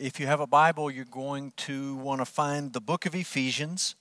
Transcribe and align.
If 0.00 0.20
you 0.20 0.28
have 0.28 0.38
a 0.38 0.46
Bible, 0.46 0.92
you're 0.92 1.04
going 1.04 1.52
to 1.56 1.96
want 1.96 2.20
to 2.20 2.24
find 2.24 2.72
the 2.72 2.80
book 2.80 3.04
of 3.04 3.16
Ephesians, 3.16 3.96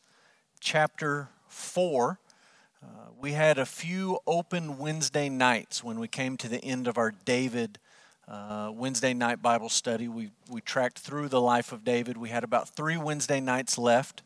chapter 0.60 1.30
4. 1.48 2.20
Uh, 2.84 2.88
we 3.20 3.32
had 3.32 3.58
a 3.58 3.66
few 3.66 4.20
open 4.28 4.78
Wednesday 4.78 5.28
nights 5.28 5.84
when 5.84 6.00
we 6.00 6.08
came 6.08 6.38
to 6.38 6.48
the 6.48 6.64
end 6.64 6.88
of 6.88 7.00
our 7.00 7.12
David 7.26 7.80
uh, 8.28 8.70
Wednesday 8.72 9.16
night 9.16 9.42
Bible 9.42 9.70
study. 9.70 10.08
We, 10.08 10.30
we 10.48 10.62
tracked 10.62 11.00
through 11.00 11.30
the 11.30 11.42
life 11.42 11.72
of 11.72 11.84
David. 11.84 12.16
We 12.16 12.30
had 12.30 12.44
about 12.44 12.70
three 12.70 12.98
Wednesday 12.98 13.40
nights 13.40 13.80
left. 13.80 14.22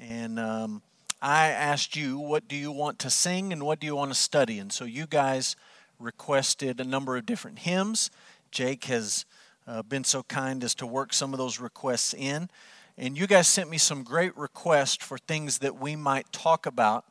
And 0.00 0.40
um, 0.40 0.82
I 1.22 1.50
asked 1.50 1.94
you, 1.94 2.18
what 2.18 2.48
do 2.48 2.56
you 2.56 2.72
want 2.72 2.98
to 2.98 3.10
sing 3.10 3.52
and 3.52 3.62
what 3.62 3.78
do 3.78 3.86
you 3.86 3.94
want 3.94 4.10
to 4.10 4.18
study? 4.18 4.58
And 4.58 4.72
so 4.72 4.84
you 4.84 5.06
guys 5.06 5.54
requested 6.00 6.80
a 6.80 6.84
number 6.84 7.16
of 7.16 7.24
different 7.24 7.60
hymns. 7.60 8.10
Jake 8.50 8.86
has 8.86 9.24
uh, 9.66 9.82
been 9.82 10.04
so 10.04 10.22
kind 10.22 10.62
as 10.62 10.74
to 10.76 10.86
work 10.86 11.12
some 11.12 11.32
of 11.32 11.38
those 11.38 11.58
requests 11.58 12.14
in. 12.14 12.48
And 12.96 13.18
you 13.18 13.26
guys 13.26 13.48
sent 13.48 13.70
me 13.70 13.78
some 13.78 14.02
great 14.02 14.36
requests 14.36 15.04
for 15.04 15.18
things 15.18 15.58
that 15.58 15.78
we 15.78 15.96
might 15.96 16.32
talk 16.32 16.66
about 16.66 17.04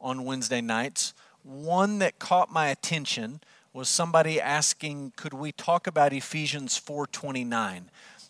on 0.00 0.24
Wednesday 0.24 0.60
nights. 0.60 1.14
One 1.42 1.98
that 2.00 2.18
caught 2.18 2.52
my 2.52 2.68
attention 2.68 3.40
was 3.72 3.88
somebody 3.88 4.40
asking, 4.40 5.12
could 5.16 5.34
we 5.34 5.52
talk 5.52 5.86
about 5.86 6.12
Ephesians 6.12 6.78
4:29? 6.78 7.84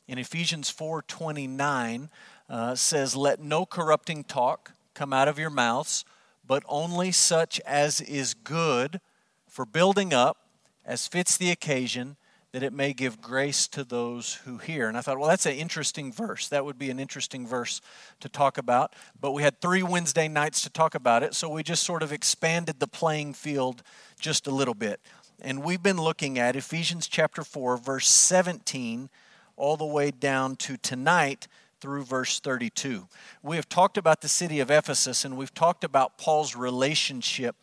In 0.06 0.18
Ephesians 0.18 0.70
4:29 0.70 2.10
uh, 2.48 2.74
says, 2.74 3.16
"Let 3.16 3.40
no 3.40 3.64
corrupting 3.64 4.24
talk 4.24 4.72
come 4.94 5.12
out 5.12 5.28
of 5.28 5.38
your 5.38 5.50
mouths, 5.50 6.04
but 6.46 6.62
only 6.68 7.12
such 7.12 7.60
as 7.60 8.00
is 8.00 8.34
good 8.34 9.00
for 9.46 9.64
building 9.64 10.12
up, 10.12 10.38
as 10.84 11.06
fits 11.06 11.36
the 11.36 11.50
occasion." 11.50 12.16
That 12.52 12.62
it 12.62 12.72
may 12.72 12.92
give 12.94 13.20
grace 13.20 13.68
to 13.68 13.84
those 13.84 14.34
who 14.44 14.58
hear. 14.58 14.88
And 14.88 14.96
I 14.96 15.02
thought, 15.02 15.18
well, 15.18 15.28
that's 15.28 15.46
an 15.46 15.54
interesting 15.54 16.12
verse. 16.12 16.48
That 16.48 16.64
would 16.64 16.78
be 16.78 16.90
an 16.90 16.98
interesting 16.98 17.46
verse 17.46 17.80
to 18.20 18.28
talk 18.28 18.56
about. 18.56 18.94
But 19.20 19.32
we 19.32 19.42
had 19.42 19.60
three 19.60 19.82
Wednesday 19.82 20.28
nights 20.28 20.62
to 20.62 20.70
talk 20.70 20.94
about 20.94 21.22
it, 21.22 21.34
so 21.34 21.48
we 21.48 21.62
just 21.62 21.82
sort 21.82 22.02
of 22.02 22.12
expanded 22.12 22.80
the 22.80 22.88
playing 22.88 23.34
field 23.34 23.82
just 24.18 24.46
a 24.46 24.50
little 24.50 24.74
bit. 24.74 25.00
And 25.40 25.62
we've 25.62 25.82
been 25.82 26.00
looking 26.00 26.38
at 26.38 26.56
Ephesians 26.56 27.06
chapter 27.06 27.44
4, 27.44 27.76
verse 27.76 28.08
17, 28.08 29.10
all 29.56 29.76
the 29.76 29.84
way 29.84 30.10
down 30.10 30.56
to 30.56 30.76
tonight 30.78 31.48
through 31.80 32.04
verse 32.04 32.40
32. 32.40 33.06
We 33.42 33.56
have 33.56 33.68
talked 33.68 33.98
about 33.98 34.20
the 34.20 34.28
city 34.28 34.58
of 34.60 34.70
Ephesus, 34.70 35.24
and 35.24 35.36
we've 35.36 35.54
talked 35.54 35.84
about 35.84 36.18
Paul's 36.18 36.56
relationship 36.56 37.56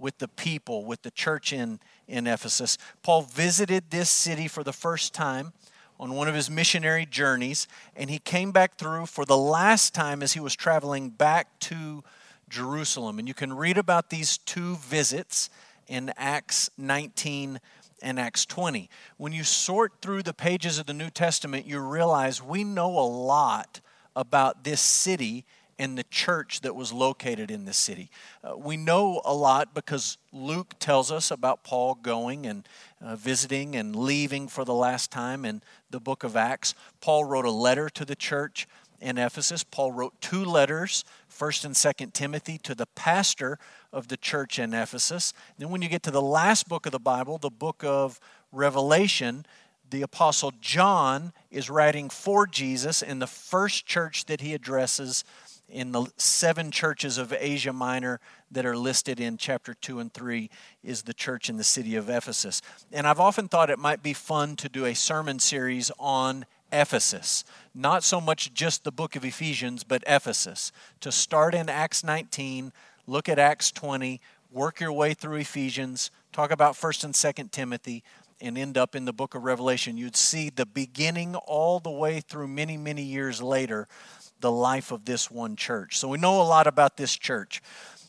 with 0.00 0.18
the 0.18 0.28
people, 0.28 0.84
with 0.84 1.02
the 1.02 1.10
church 1.10 1.52
in, 1.52 1.78
in 2.08 2.26
Ephesus. 2.26 2.78
Paul 3.02 3.22
visited 3.22 3.90
this 3.90 4.10
city 4.10 4.48
for 4.48 4.64
the 4.64 4.72
first 4.72 5.14
time 5.14 5.52
on 5.98 6.14
one 6.14 6.28
of 6.28 6.34
his 6.34 6.48
missionary 6.48 7.04
journeys, 7.04 7.68
and 7.94 8.08
he 8.08 8.18
came 8.18 8.52
back 8.52 8.76
through 8.76 9.06
for 9.06 9.24
the 9.26 9.36
last 9.36 9.94
time 9.94 10.22
as 10.22 10.32
he 10.32 10.40
was 10.40 10.56
traveling 10.56 11.10
back 11.10 11.58
to 11.60 12.02
Jerusalem. 12.48 13.18
And 13.18 13.28
you 13.28 13.34
can 13.34 13.52
read 13.52 13.76
about 13.76 14.08
these 14.10 14.38
two 14.38 14.76
visits 14.76 15.50
in 15.86 16.12
Acts 16.16 16.70
19 16.78 17.60
and 18.02 18.18
Acts 18.18 18.46
20. 18.46 18.88
When 19.18 19.32
you 19.32 19.44
sort 19.44 19.92
through 20.00 20.22
the 20.22 20.32
pages 20.32 20.78
of 20.78 20.86
the 20.86 20.94
New 20.94 21.10
Testament, 21.10 21.66
you 21.66 21.80
realize 21.80 22.42
we 22.42 22.64
know 22.64 22.98
a 22.98 23.04
lot 23.04 23.80
about 24.16 24.64
this 24.64 24.80
city 24.80 25.44
and 25.80 25.96
the 25.96 26.04
church 26.04 26.60
that 26.60 26.76
was 26.76 26.92
located 26.92 27.50
in 27.50 27.64
this 27.64 27.78
city. 27.78 28.10
Uh, 28.44 28.54
we 28.54 28.76
know 28.76 29.22
a 29.24 29.32
lot 29.32 29.72
because 29.72 30.18
Luke 30.30 30.74
tells 30.78 31.10
us 31.10 31.30
about 31.30 31.64
Paul 31.64 31.94
going 31.94 32.44
and 32.44 32.68
uh, 33.00 33.16
visiting 33.16 33.74
and 33.74 33.96
leaving 33.96 34.46
for 34.46 34.66
the 34.66 34.74
last 34.74 35.10
time 35.10 35.46
in 35.46 35.62
the 35.88 35.98
book 35.98 36.22
of 36.22 36.36
Acts. 36.36 36.74
Paul 37.00 37.24
wrote 37.24 37.46
a 37.46 37.50
letter 37.50 37.88
to 37.88 38.04
the 38.04 38.14
church 38.14 38.68
in 39.00 39.16
Ephesus. 39.16 39.64
Paul 39.64 39.92
wrote 39.92 40.20
two 40.20 40.44
letters, 40.44 41.02
1st 41.32 41.64
and 41.64 41.74
2nd 41.74 42.12
Timothy, 42.12 42.58
to 42.58 42.74
the 42.74 42.84
pastor 42.84 43.58
of 43.90 44.08
the 44.08 44.18
church 44.18 44.58
in 44.58 44.74
Ephesus. 44.74 45.32
Then 45.56 45.70
when 45.70 45.80
you 45.80 45.88
get 45.88 46.02
to 46.02 46.10
the 46.10 46.20
last 46.20 46.68
book 46.68 46.84
of 46.84 46.92
the 46.92 46.98
Bible, 46.98 47.38
the 47.38 47.48
book 47.48 47.82
of 47.82 48.20
Revelation, 48.52 49.46
the 49.88 50.02
apostle 50.02 50.52
John 50.60 51.32
is 51.50 51.70
writing 51.70 52.10
for 52.10 52.46
Jesus 52.46 53.00
in 53.02 53.18
the 53.18 53.26
first 53.26 53.86
church 53.86 54.26
that 54.26 54.42
he 54.42 54.52
addresses 54.54 55.24
in 55.70 55.92
the 55.92 56.06
seven 56.16 56.70
churches 56.70 57.18
of 57.18 57.32
Asia 57.32 57.72
Minor 57.72 58.20
that 58.50 58.66
are 58.66 58.76
listed 58.76 59.20
in 59.20 59.36
chapter 59.36 59.74
2 59.74 60.00
and 60.00 60.12
3 60.12 60.50
is 60.82 61.02
the 61.02 61.14
church 61.14 61.48
in 61.48 61.56
the 61.56 61.64
city 61.64 61.96
of 61.96 62.08
Ephesus. 62.10 62.60
And 62.92 63.06
I've 63.06 63.20
often 63.20 63.48
thought 63.48 63.70
it 63.70 63.78
might 63.78 64.02
be 64.02 64.12
fun 64.12 64.56
to 64.56 64.68
do 64.68 64.84
a 64.84 64.94
sermon 64.94 65.38
series 65.38 65.90
on 65.98 66.44
Ephesus. 66.72 67.44
Not 67.74 68.04
so 68.04 68.20
much 68.20 68.52
just 68.54 68.84
the 68.84 68.92
book 68.92 69.16
of 69.16 69.24
Ephesians, 69.24 69.84
but 69.84 70.04
Ephesus. 70.06 70.72
To 71.00 71.12
start 71.12 71.54
in 71.54 71.68
Acts 71.68 72.04
19, 72.04 72.72
look 73.06 73.28
at 73.28 73.38
Acts 73.38 73.70
20, 73.72 74.20
work 74.50 74.80
your 74.80 74.92
way 74.92 75.14
through 75.14 75.36
Ephesians, 75.36 76.10
talk 76.32 76.50
about 76.50 76.74
1st 76.74 77.04
and 77.04 77.14
2nd 77.14 77.50
Timothy, 77.50 78.02
and 78.40 78.56
end 78.56 78.78
up 78.78 78.96
in 78.96 79.04
the 79.04 79.12
book 79.12 79.34
of 79.34 79.44
Revelation. 79.44 79.98
You'd 79.98 80.16
see 80.16 80.50
the 80.50 80.64
beginning 80.64 81.34
all 81.34 81.78
the 81.78 81.90
way 81.90 82.20
through 82.20 82.48
many, 82.48 82.76
many 82.76 83.02
years 83.02 83.42
later 83.42 83.86
the 84.40 84.52
life 84.52 84.90
of 84.90 85.04
this 85.04 85.30
one 85.30 85.56
church. 85.56 85.98
So 85.98 86.08
we 86.08 86.18
know 86.18 86.40
a 86.40 86.44
lot 86.44 86.66
about 86.66 86.96
this 86.96 87.16
church. 87.16 87.62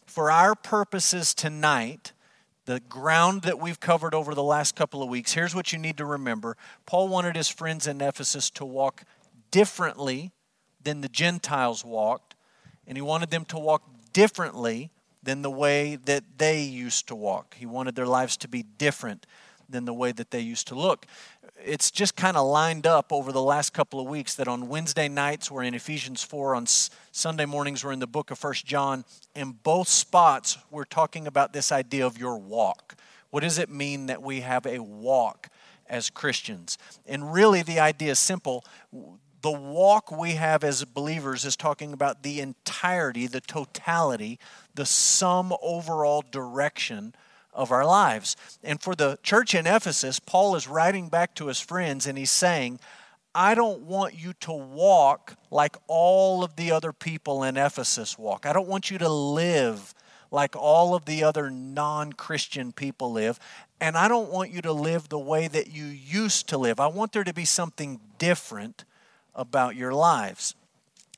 For 0.05 0.31
our 0.31 0.55
purposes 0.55 1.33
tonight, 1.33 2.11
the 2.65 2.79
ground 2.79 3.43
that 3.43 3.59
we've 3.59 3.79
covered 3.79 4.13
over 4.13 4.35
the 4.35 4.43
last 4.43 4.75
couple 4.75 5.01
of 5.01 5.09
weeks, 5.09 5.33
here's 5.33 5.55
what 5.55 5.73
you 5.73 5.79
need 5.79 5.97
to 5.97 6.05
remember. 6.05 6.57
Paul 6.85 7.07
wanted 7.07 7.35
his 7.35 7.49
friends 7.49 7.87
in 7.87 8.01
Ephesus 8.01 8.49
to 8.51 8.65
walk 8.65 9.03
differently 9.51 10.31
than 10.83 11.01
the 11.01 11.09
Gentiles 11.09 11.83
walked, 11.85 12.35
and 12.87 12.97
he 12.97 13.01
wanted 13.01 13.29
them 13.29 13.45
to 13.45 13.59
walk 13.59 13.83
differently 14.13 14.91
than 15.23 15.41
the 15.41 15.51
way 15.51 15.95
that 15.95 16.23
they 16.37 16.61
used 16.61 17.07
to 17.07 17.15
walk. 17.15 17.55
He 17.57 17.65
wanted 17.65 17.95
their 17.95 18.07
lives 18.07 18.37
to 18.37 18.47
be 18.47 18.63
different 18.63 19.25
than 19.71 19.85
the 19.85 19.93
way 19.93 20.11
that 20.11 20.31
they 20.31 20.39
used 20.39 20.67
to 20.67 20.75
look 20.75 21.05
it's 21.63 21.91
just 21.91 22.15
kind 22.15 22.37
of 22.37 22.47
lined 22.47 22.87
up 22.87 23.11
over 23.11 23.31
the 23.31 23.41
last 23.41 23.73
couple 23.73 23.99
of 23.99 24.07
weeks 24.07 24.35
that 24.35 24.47
on 24.47 24.67
Wednesday 24.67 25.07
nights 25.07 25.51
we're 25.51 25.63
in 25.63 25.73
Ephesians 25.73 26.23
4, 26.23 26.55
on 26.55 26.65
Sunday 26.65 27.45
mornings 27.45 27.83
we're 27.83 27.91
in 27.91 27.99
the 27.99 28.07
book 28.07 28.31
of 28.31 28.39
First 28.39 28.65
John. 28.65 29.05
In 29.35 29.51
both 29.51 29.87
spots, 29.87 30.57
we're 30.69 30.85
talking 30.85 31.27
about 31.27 31.53
this 31.53 31.71
idea 31.71 32.05
of 32.05 32.17
your 32.17 32.37
walk. 32.37 32.95
What 33.29 33.41
does 33.41 33.57
it 33.57 33.69
mean 33.69 34.07
that 34.07 34.21
we 34.21 34.41
have 34.41 34.65
a 34.65 34.79
walk 34.79 35.49
as 35.87 36.09
Christians? 36.09 36.77
And 37.05 37.33
really, 37.33 37.61
the 37.61 37.79
idea 37.79 38.11
is 38.11 38.19
simple. 38.19 38.65
The 39.41 39.51
walk 39.51 40.11
we 40.11 40.33
have 40.33 40.63
as 40.63 40.83
believers 40.83 41.45
is 41.45 41.55
talking 41.55 41.93
about 41.93 42.23
the 42.23 42.39
entirety, 42.41 43.27
the 43.27 43.41
totality, 43.41 44.39
the 44.75 44.85
sum 44.85 45.53
overall 45.61 46.23
direction 46.29 47.13
of 47.53 47.71
our 47.71 47.85
lives. 47.85 48.35
And 48.63 48.81
for 48.81 48.95
the 48.95 49.17
church 49.23 49.53
in 49.53 49.67
Ephesus, 49.67 50.19
Paul 50.19 50.55
is 50.55 50.67
writing 50.67 51.09
back 51.09 51.35
to 51.35 51.47
his 51.47 51.59
friends 51.59 52.07
and 52.07 52.17
he's 52.17 52.31
saying, 52.31 52.79
I 53.33 53.55
don't 53.55 53.83
want 53.83 54.15
you 54.15 54.33
to 54.41 54.51
walk 54.51 55.35
like 55.49 55.77
all 55.87 56.43
of 56.43 56.55
the 56.55 56.71
other 56.71 56.91
people 56.91 57.43
in 57.43 57.57
Ephesus 57.57 58.17
walk. 58.17 58.45
I 58.45 58.53
don't 58.53 58.67
want 58.67 58.91
you 58.91 58.97
to 58.97 59.09
live 59.09 59.93
like 60.31 60.55
all 60.55 60.95
of 60.95 61.05
the 61.05 61.23
other 61.23 61.49
non 61.49 62.13
Christian 62.13 62.71
people 62.71 63.11
live. 63.11 63.39
And 63.79 63.97
I 63.97 64.07
don't 64.07 64.31
want 64.31 64.51
you 64.51 64.61
to 64.61 64.71
live 64.71 65.09
the 65.09 65.19
way 65.19 65.47
that 65.47 65.71
you 65.71 65.85
used 65.85 66.47
to 66.49 66.57
live. 66.57 66.79
I 66.79 66.87
want 66.87 67.13
there 67.13 67.23
to 67.23 67.33
be 67.33 67.45
something 67.45 67.99
different 68.17 68.85
about 69.33 69.75
your 69.75 69.93
lives. 69.93 70.55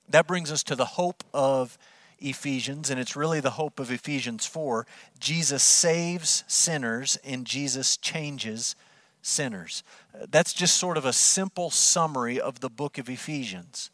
That 0.10 0.28
brings 0.28 0.52
us 0.52 0.64
to 0.64 0.76
the 0.76 0.86
hope 0.86 1.24
of 1.34 1.78
Ephesians, 2.20 2.90
and 2.90 3.00
it's 3.00 3.16
really 3.16 3.40
the 3.40 3.52
hope 3.52 3.80
of 3.80 3.92
Ephesians 3.92 4.46
4. 4.46 4.86
Jesus 5.20 5.64
saves 5.64 6.44
sinners 6.48 7.18
and 7.24 7.46
Jesus 7.46 7.98
changes 7.98 8.76
sinners. 9.22 9.84
That's 10.30 10.54
just 10.54 10.78
sort 10.78 10.98
of 10.98 11.06
a 11.06 11.14
simple 11.14 11.70
summary 11.70 12.40
of 12.40 12.60
the 12.60 12.70
book 12.70 12.98
of 12.98 13.10
Ephesians. 13.10 13.90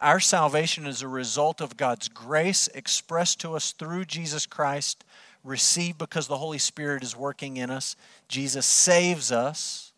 Our 0.00 0.18
salvation 0.18 0.86
is 0.86 1.00
a 1.00 1.08
result 1.08 1.60
of 1.60 1.76
God's 1.76 2.08
grace 2.08 2.68
expressed 2.74 3.40
to 3.40 3.54
us 3.54 3.72
through 3.72 4.06
Jesus 4.06 4.46
Christ, 4.46 5.04
received 5.44 5.98
because 5.98 6.26
the 6.26 6.38
Holy 6.38 6.58
Spirit 6.58 7.04
is 7.04 7.16
working 7.16 7.56
in 7.56 7.70
us. 7.70 7.94
Jesus 8.26 8.66
saves 8.66 9.30
us, 9.30 9.92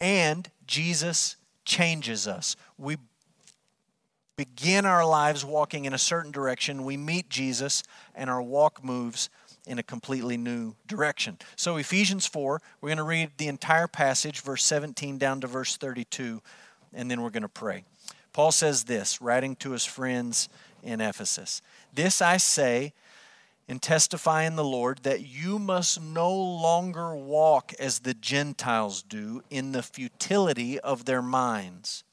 and 0.00 0.48
Jesus 0.66 1.36
changes 1.66 2.26
us. 2.26 2.56
We 2.78 2.96
begin 4.38 4.86
our 4.86 5.04
lives 5.04 5.44
walking 5.44 5.84
in 5.84 5.92
a 5.92 5.98
certain 5.98 6.30
direction, 6.30 6.84
we 6.84 6.96
meet 6.96 7.28
Jesus, 7.28 7.82
and 8.14 8.30
our 8.30 8.40
walk 8.40 8.84
moves 8.84 9.28
in 9.66 9.80
a 9.80 9.82
completely 9.82 10.36
new 10.36 10.76
direction. 10.86 11.36
So, 11.56 11.76
Ephesians 11.76 12.24
4, 12.24 12.62
we're 12.80 12.88
going 12.88 12.98
to 12.98 13.02
read 13.02 13.32
the 13.36 13.48
entire 13.48 13.88
passage, 13.88 14.40
verse 14.40 14.62
17 14.62 15.18
down 15.18 15.40
to 15.40 15.48
verse 15.48 15.76
32, 15.76 16.40
and 16.94 17.10
then 17.10 17.20
we're 17.20 17.30
going 17.30 17.42
to 17.42 17.48
pray. 17.48 17.82
Paul 18.32 18.52
says 18.52 18.84
this, 18.84 19.20
writing 19.20 19.56
to 19.56 19.72
his 19.72 19.84
friends 19.84 20.48
in 20.84 21.00
Ephesus 21.00 21.60
This 21.92 22.22
I 22.22 22.36
say 22.36 22.92
and 23.66 23.82
testify 23.82 24.44
in 24.44 24.54
the 24.54 24.64
Lord 24.64 25.00
that 25.02 25.26
you 25.26 25.58
must 25.58 26.00
no 26.00 26.32
longer 26.32 27.12
walk 27.16 27.74
as 27.80 27.98
the 27.98 28.14
Gentiles 28.14 29.02
do 29.02 29.42
in 29.50 29.72
the 29.72 29.82
futility 29.82 30.78
of 30.78 31.06
their 31.06 31.22
minds 31.22 32.04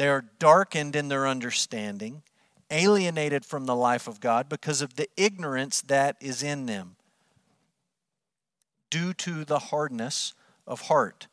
They 0.00 0.08
are 0.08 0.24
darkened 0.38 0.96
in 0.96 1.08
their 1.08 1.28
understanding, 1.28 2.22
alienated 2.70 3.44
from 3.44 3.66
the 3.66 3.76
life 3.76 4.08
of 4.08 4.18
God 4.18 4.48
because 4.48 4.80
of 4.80 4.96
the 4.96 5.10
ignorance 5.14 5.82
that 5.82 6.16
is 6.22 6.42
in 6.42 6.64
them 6.64 6.96
due 8.88 9.12
to 9.12 9.44
the 9.44 9.58
hardness 9.58 10.32
of 10.66 10.88
heart. 10.88 11.26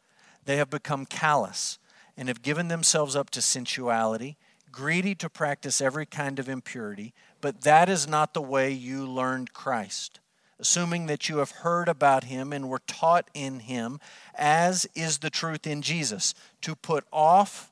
They 0.43 0.57
have 0.57 0.69
become 0.69 1.05
callous 1.05 1.79
and 2.17 2.27
have 2.27 2.41
given 2.41 2.67
themselves 2.67 3.15
up 3.15 3.29
to 3.29 3.41
sensuality, 3.41 4.35
greedy 4.69 5.15
to 5.15 5.29
practice 5.29 5.79
every 5.79 6.05
kind 6.05 6.37
of 6.37 6.49
impurity, 6.49 7.13
but 7.39 7.61
that 7.61 7.87
is 7.87 8.05
not 8.05 8.33
the 8.33 8.41
way 8.41 8.69
you 8.69 9.07
learned 9.09 9.53
Christ. 9.53 10.19
Assuming 10.59 11.05
that 11.05 11.29
you 11.29 11.37
have 11.37 11.51
heard 11.51 11.87
about 11.87 12.25
him 12.25 12.51
and 12.51 12.67
were 12.67 12.81
taught 12.85 13.29
in 13.33 13.61
him, 13.61 14.01
as 14.35 14.85
is 14.93 15.19
the 15.19 15.29
truth 15.29 15.65
in 15.65 15.81
Jesus, 15.81 16.33
to 16.59 16.75
put 16.75 17.05
off 17.13 17.71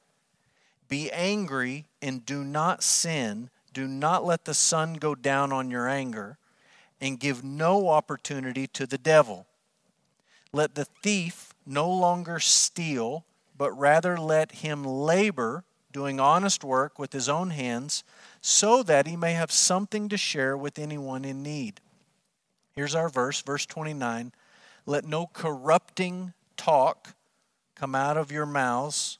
Be 0.91 1.09
angry 1.13 1.85
and 2.01 2.25
do 2.25 2.43
not 2.43 2.83
sin. 2.83 3.49
Do 3.73 3.87
not 3.87 4.25
let 4.25 4.43
the 4.43 4.53
sun 4.53 4.95
go 4.95 5.15
down 5.15 5.53
on 5.53 5.71
your 5.71 5.87
anger, 5.87 6.37
and 6.99 7.17
give 7.17 7.45
no 7.45 7.87
opportunity 7.87 8.67
to 8.67 8.85
the 8.85 8.97
devil. 8.97 9.47
Let 10.51 10.75
the 10.75 10.83
thief 10.83 11.53
no 11.65 11.89
longer 11.89 12.39
steal, 12.39 13.23
but 13.57 13.71
rather 13.71 14.17
let 14.17 14.51
him 14.51 14.83
labor, 14.83 15.63
doing 15.93 16.19
honest 16.19 16.61
work 16.61 16.99
with 16.99 17.13
his 17.13 17.29
own 17.29 17.51
hands, 17.51 18.03
so 18.41 18.83
that 18.83 19.07
he 19.07 19.15
may 19.15 19.31
have 19.31 19.49
something 19.49 20.09
to 20.09 20.17
share 20.17 20.57
with 20.57 20.77
anyone 20.77 21.23
in 21.23 21.41
need. 21.41 21.79
Here's 22.73 22.95
our 22.95 23.07
verse, 23.07 23.41
verse 23.41 23.65
29. 23.65 24.33
Let 24.85 25.05
no 25.05 25.27
corrupting 25.27 26.33
talk 26.57 27.15
come 27.75 27.95
out 27.95 28.17
of 28.17 28.29
your 28.29 28.45
mouths, 28.45 29.19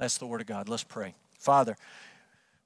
That's 0.00 0.16
the 0.16 0.26
Word 0.26 0.40
of 0.40 0.46
God. 0.46 0.70
Let's 0.70 0.82
pray. 0.82 1.14
Father, 1.38 1.76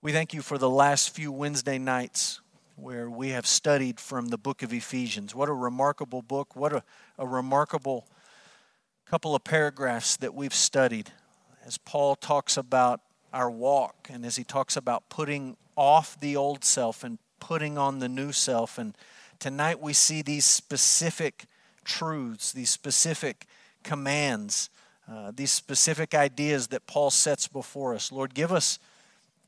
we 0.02 0.12
thank 0.12 0.34
you 0.34 0.40
for 0.40 0.56
the 0.56 0.70
last 0.70 1.10
few 1.10 1.32
Wednesday 1.32 1.78
nights 1.78 2.40
where 2.76 3.10
we 3.10 3.30
have 3.30 3.44
studied 3.44 3.98
from 3.98 4.28
the 4.28 4.38
book 4.38 4.62
of 4.62 4.72
Ephesians. 4.72 5.34
What 5.34 5.48
a 5.48 5.52
remarkable 5.52 6.22
book. 6.22 6.54
What 6.54 6.72
a, 6.72 6.84
a 7.18 7.26
remarkable 7.26 8.06
couple 9.04 9.34
of 9.34 9.42
paragraphs 9.42 10.16
that 10.18 10.32
we've 10.32 10.54
studied 10.54 11.10
as 11.66 11.76
Paul 11.76 12.14
talks 12.14 12.56
about 12.56 13.00
our 13.32 13.50
walk 13.50 14.08
and 14.12 14.24
as 14.24 14.36
he 14.36 14.44
talks 14.44 14.76
about 14.76 15.08
putting 15.08 15.56
off 15.76 16.16
the 16.20 16.36
old 16.36 16.64
self 16.64 17.02
and 17.02 17.18
putting 17.40 17.76
on 17.76 17.98
the 17.98 18.08
new 18.08 18.30
self. 18.30 18.78
And 18.78 18.96
tonight 19.40 19.80
we 19.80 19.92
see 19.92 20.22
these 20.22 20.44
specific 20.44 21.46
truths, 21.84 22.52
these 22.52 22.70
specific 22.70 23.48
commands, 23.82 24.70
uh, 25.10 25.32
these 25.34 25.52
specific 25.52 26.14
ideas 26.14 26.68
that 26.68 26.86
Paul 26.86 27.10
sets 27.10 27.46
before 27.46 27.94
us. 27.94 28.10
Lord, 28.10 28.34
give 28.34 28.52
us 28.52 28.78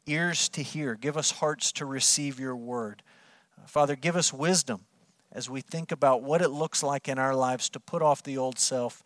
ears 0.06 0.48
to 0.50 0.62
hear, 0.62 0.94
give 0.94 1.16
us 1.16 1.30
hearts 1.32 1.72
to 1.72 1.86
receive 1.86 2.38
your 2.38 2.56
word. 2.56 3.02
Uh, 3.58 3.66
Father, 3.66 3.96
give 3.96 4.16
us 4.16 4.32
wisdom 4.32 4.82
as 5.32 5.50
we 5.50 5.60
think 5.60 5.92
about 5.92 6.22
what 6.22 6.42
it 6.42 6.50
looks 6.50 6.82
like 6.82 7.08
in 7.08 7.18
our 7.18 7.34
lives 7.34 7.68
to 7.70 7.80
put 7.80 8.02
off 8.02 8.22
the 8.22 8.38
old 8.38 8.58
self 8.58 9.02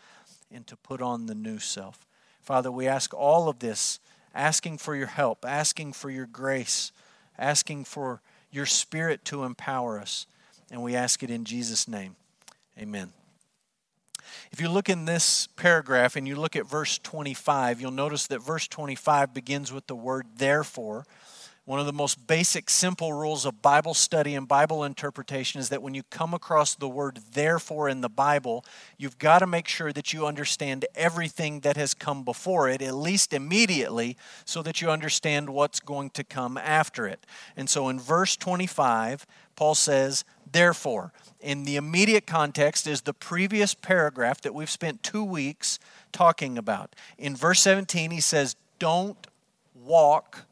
and 0.52 0.67
to 0.67 0.76
put 0.76 1.00
on 1.00 1.26
the 1.26 1.35
new 1.35 1.58
self. 1.58 2.06
Father, 2.41 2.70
we 2.70 2.88
ask 2.88 3.14
all 3.14 3.49
of 3.49 3.61
this, 3.61 4.00
asking 4.35 4.79
for 4.79 4.97
your 4.97 5.06
help, 5.06 5.44
asking 5.44 5.93
for 5.93 6.11
your 6.11 6.26
grace, 6.26 6.93
asking 7.38 7.85
for 7.85 8.20
your 8.50 8.67
spirit 8.67 9.25
to 9.26 9.44
empower 9.44 9.99
us. 9.99 10.26
And 10.70 10.82
we 10.82 10.94
ask 10.94 11.23
it 11.23 11.31
in 11.31 11.44
Jesus' 11.44 11.88
name. 11.88 12.17
Amen. 12.79 13.19
If 14.52 14.61
you 14.61 14.69
look 14.69 14.88
in 14.88 15.05
this 15.05 15.46
paragraph 15.46 16.17
and 16.17 16.26
you 16.26 16.37
look 16.37 16.56
at 16.56 16.67
verse 16.67 16.99
25, 16.99 17.81
you'll 17.81 17.90
notice 17.90 18.26
that 18.28 18.40
verse 18.40 18.69
25 18.69 19.34
begins 19.34 19.72
with 19.72 19.87
the 19.87 19.96
word 19.96 20.26
therefore. 20.37 21.06
One 21.70 21.78
of 21.78 21.87
the 21.87 21.93
most 21.93 22.26
basic, 22.26 22.69
simple 22.69 23.12
rules 23.12 23.46
of 23.46 23.62
Bible 23.62 23.94
study 23.94 24.34
and 24.34 24.49
Bible 24.49 24.82
interpretation 24.82 25.61
is 25.61 25.69
that 25.69 25.82
when 25.82 25.94
you 25.94 26.02
come 26.05 26.34
across 26.34 26.75
the 26.75 26.88
word 26.88 27.20
therefore 27.32 27.88
in 27.88 28.00
the 28.00 28.08
Bible, 28.08 28.64
you've 28.99 29.19
got 29.19 29.38
to 29.38 29.46
make 29.46 29.69
sure 29.69 29.93
that 29.93 30.12
you 30.12 30.26
understand 30.26 30.84
everything 30.96 31.61
that 31.61 31.76
has 31.76 31.94
come 31.94 32.25
before 32.25 32.69
it, 32.69 32.82
at 32.82 32.94
least 32.94 33.32
immediately, 33.32 34.16
so 34.44 34.62
that 34.62 34.82
you 34.82 34.90
understand 34.90 35.50
what's 35.50 35.78
going 35.78 36.11
to 36.11 36.25
come 36.25 36.56
after 36.58 37.06
it. 37.06 37.25
And 37.56 37.70
so 37.70 37.88
in 37.88 38.00
verse 38.00 38.37
25, 38.37 39.25
Paul 39.55 39.76
says, 39.76 40.25
Therefore, 40.52 41.12
in 41.41 41.64
the 41.64 41.76
immediate 41.76 42.26
context 42.26 42.87
is 42.87 43.02
the 43.02 43.14
previous 43.14 43.75
paragraph 43.75 44.41
that 44.43 44.55
we've 44.55 44.70
spent 44.70 45.02
two 45.02 45.25
weeks 45.25 45.79
talking 46.12 46.58
about. 46.58 46.94
In 47.19 47.37
verse 47.37 47.61
17, 47.61 48.11
he 48.11 48.20
says, 48.20 48.56
Don't 48.79 49.26
walk 49.75 50.47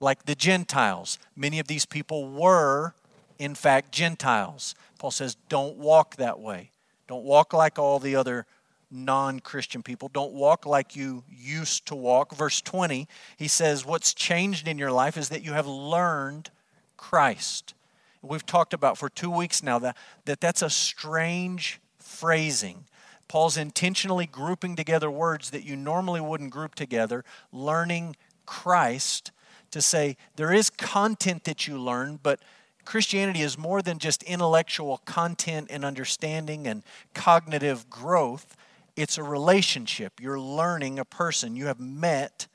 like 0.00 0.24
the 0.24 0.34
Gentiles. 0.34 1.18
Many 1.36 1.58
of 1.58 1.66
these 1.66 1.86
people 1.86 2.28
were, 2.28 2.94
in 3.38 3.54
fact, 3.54 3.92
Gentiles. 3.92 4.74
Paul 4.98 5.10
says, 5.10 5.36
don't 5.48 5.76
walk 5.76 6.16
that 6.16 6.40
way. 6.40 6.70
Don't 7.06 7.24
walk 7.24 7.52
like 7.52 7.78
all 7.78 7.98
the 7.98 8.16
other 8.16 8.46
non 8.90 9.40
Christian 9.40 9.82
people. 9.82 10.08
Don't 10.08 10.32
walk 10.32 10.66
like 10.66 10.96
you 10.96 11.24
used 11.30 11.86
to 11.86 11.94
walk. 11.94 12.34
Verse 12.34 12.60
20, 12.60 13.06
he 13.36 13.48
says, 13.48 13.86
What's 13.86 14.12
changed 14.12 14.68
in 14.68 14.78
your 14.78 14.92
life 14.92 15.16
is 15.16 15.28
that 15.28 15.44
you 15.44 15.52
have 15.52 15.66
learned 15.66 16.50
Christ. 16.96 17.74
We've 18.22 18.44
talked 18.44 18.74
about 18.74 18.98
for 18.98 19.08
two 19.08 19.30
weeks 19.30 19.62
now 19.62 19.78
that, 19.78 19.96
that 20.24 20.40
that's 20.40 20.62
a 20.62 20.70
strange 20.70 21.80
phrasing. 21.98 22.84
Paul's 23.28 23.56
intentionally 23.56 24.26
grouping 24.26 24.74
together 24.74 25.10
words 25.10 25.50
that 25.50 25.64
you 25.64 25.76
normally 25.76 26.20
wouldn't 26.20 26.50
group 26.50 26.74
together, 26.74 27.24
learning 27.52 28.16
Christ 28.46 29.30
to 29.70 29.82
say 29.82 30.16
there 30.36 30.52
is 30.52 30.70
content 30.70 31.44
that 31.44 31.66
you 31.66 31.78
learn, 31.78 32.18
but 32.22 32.40
Christianity 32.84 33.42
is 33.42 33.58
more 33.58 33.82
than 33.82 33.98
just 33.98 34.22
intellectual 34.22 34.98
content 35.04 35.68
and 35.70 35.84
understanding 35.84 36.66
and 36.66 36.82
cognitive 37.12 37.90
growth. 37.90 38.56
It's 38.96 39.18
a 39.18 39.22
relationship. 39.22 40.14
You're 40.20 40.40
learning 40.40 40.98
a 40.98 41.04
person. 41.04 41.54
You 41.54 41.66
have 41.66 41.78
met 41.78 42.46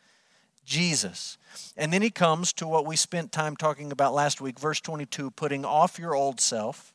Jesus. 0.65 1.37
And 1.77 1.91
then 1.91 2.01
he 2.01 2.09
comes 2.09 2.53
to 2.53 2.67
what 2.67 2.85
we 2.85 2.95
spent 2.95 3.31
time 3.31 3.55
talking 3.55 3.91
about 3.91 4.13
last 4.13 4.41
week, 4.41 4.59
verse 4.59 4.81
22, 4.81 5.31
putting 5.31 5.65
off 5.65 5.99
your 5.99 6.15
old 6.15 6.39
self. 6.39 6.93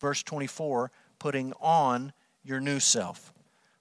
Verse 0.00 0.22
24, 0.22 0.90
putting 1.18 1.52
on 1.60 2.12
your 2.42 2.60
new 2.60 2.80
self 2.80 3.32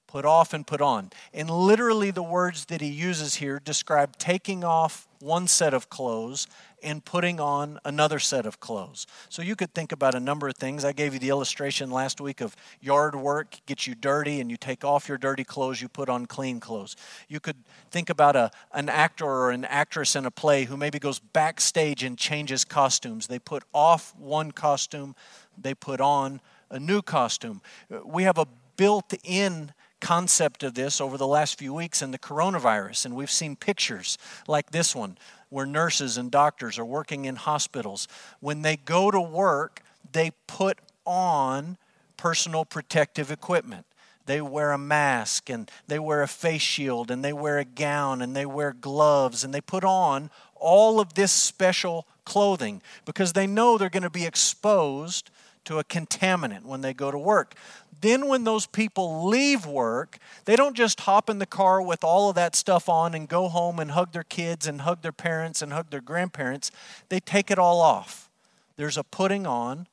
put 0.09 0.25
off 0.25 0.55
and 0.55 0.65
put 0.65 0.81
on. 0.81 1.11
And 1.35 1.51
literally, 1.51 2.09
the 2.09 2.23
words 2.23 2.65
that 2.65 2.81
he 2.81 2.87
uses 2.87 3.35
here 3.35 3.61
describe 3.63 4.17
taking 4.17 4.63
off 4.63 5.07
one 5.19 5.47
set 5.47 5.71
of 5.71 5.87
clothes 5.87 6.47
and 6.81 7.05
putting 7.05 7.39
on 7.39 7.77
another 7.85 8.17
set 8.17 8.47
of 8.47 8.59
clothes. 8.59 9.05
So 9.29 9.43
you 9.43 9.55
could 9.55 9.71
think 9.75 9.91
about 9.91 10.15
a 10.15 10.19
number 10.19 10.47
of 10.47 10.55
things. 10.55 10.83
I 10.83 10.93
gave 10.93 11.13
you 11.13 11.19
the 11.19 11.29
illustration 11.29 11.91
last 11.91 12.19
week 12.19 12.41
of 12.41 12.55
yard 12.81 13.15
work 13.15 13.57
gets 13.67 13.85
you 13.85 13.93
dirty 13.93 14.41
and 14.41 14.49
you 14.49 14.57
take 14.57 14.83
off 14.83 15.07
your 15.07 15.19
dirty 15.19 15.43
clothes, 15.43 15.79
you 15.79 15.87
put 15.87 16.09
on 16.09 16.25
clean 16.25 16.59
clothes. 16.59 16.95
You 17.27 17.39
could 17.39 17.57
think 17.91 18.09
about 18.09 18.35
a, 18.35 18.49
an 18.73 18.89
actor 18.89 19.25
or 19.25 19.51
an 19.51 19.63
actress 19.65 20.15
in 20.15 20.25
a 20.25 20.31
play 20.31 20.63
who 20.63 20.75
maybe 20.75 20.97
goes 20.97 21.19
backstage 21.19 22.01
and 22.01 22.17
changes 22.17 22.65
costumes. 22.65 23.27
They 23.27 23.39
put 23.39 23.63
off 23.75 24.15
one 24.17 24.53
costume, 24.53 25.15
they 25.55 25.75
put 25.75 26.01
on 26.01 26.41
a 26.71 26.79
new 26.79 27.03
costume. 27.03 27.61
We 28.03 28.23
have 28.23 28.39
a 28.39 28.47
built 28.75 29.13
in 29.25 29.73
concept 29.99 30.63
of 30.63 30.73
this 30.73 30.99
over 30.99 31.17
the 31.17 31.27
last 31.27 31.57
few 31.57 31.73
weeks 31.73 32.01
in 32.01 32.11
the 32.11 32.19
coronavirus, 32.19 33.05
and 33.05 33.15
we've 33.15 33.31
seen 33.31 33.55
pictures 33.55 34.17
like 34.47 34.71
this 34.71 34.95
one 34.95 35.17
where 35.49 35.65
nurses 35.65 36.17
and 36.17 36.31
doctors 36.31 36.77
are 36.77 36.85
working 36.85 37.25
in 37.25 37.35
hospitals. 37.35 38.07
When 38.39 38.61
they 38.61 38.77
go 38.77 39.11
to 39.11 39.19
work, 39.19 39.81
they 40.11 40.31
put 40.47 40.77
on 41.05 41.77
personal 42.17 42.65
protective 42.65 43.31
equipment. 43.31 43.85
They 44.25 44.41
wear 44.41 44.71
a 44.71 44.77
mask 44.77 45.49
and 45.49 45.71
they 45.87 45.97
wear 45.97 46.21
a 46.21 46.27
face 46.27 46.61
shield 46.61 47.09
and 47.09 47.25
they 47.25 47.33
wear 47.33 47.57
a 47.57 47.65
gown 47.65 48.21
and 48.21 48.35
they 48.35 48.45
wear 48.45 48.73
gloves 48.73 49.43
and 49.43 49.51
they 49.51 49.61
put 49.61 49.83
on 49.83 50.29
all 50.53 50.99
of 50.99 51.15
this 51.15 51.31
special 51.31 52.05
clothing 52.25 52.81
because 53.05 53.33
they 53.33 53.47
know 53.47 53.77
they're 53.77 53.89
going 53.89 54.03
to 54.03 54.09
be 54.09 54.27
exposed 54.27 55.31
to 55.65 55.79
a 55.79 55.83
contaminant 55.83 56.63
when 56.63 56.81
they 56.81 56.93
go 56.93 57.09
to 57.09 57.17
work. 57.17 57.55
Then, 58.01 58.27
when 58.27 58.43
those 58.43 58.65
people 58.65 59.25
leave 59.25 59.65
work, 59.65 60.17
they 60.45 60.55
don't 60.55 60.75
just 60.75 61.01
hop 61.01 61.29
in 61.29 61.39
the 61.39 61.45
car 61.45 61.81
with 61.81 62.03
all 62.03 62.29
of 62.29 62.35
that 62.35 62.55
stuff 62.55 62.87
on 62.87 63.13
and 63.13 63.27
go 63.27 63.49
home 63.49 63.79
and 63.79 63.91
hug 63.91 64.13
their 64.13 64.23
kids 64.23 64.67
and 64.67 64.81
hug 64.81 65.01
their 65.01 65.11
parents 65.11 65.61
and 65.61 65.73
hug 65.73 65.89
their 65.89 66.01
grandparents. 66.01 66.71
They 67.09 67.19
take 67.19 67.51
it 67.51 67.59
all 67.59 67.81
off. 67.81 68.29
There's 68.77 68.97
a 68.97 69.03
putting 69.03 69.45
on 69.45 69.87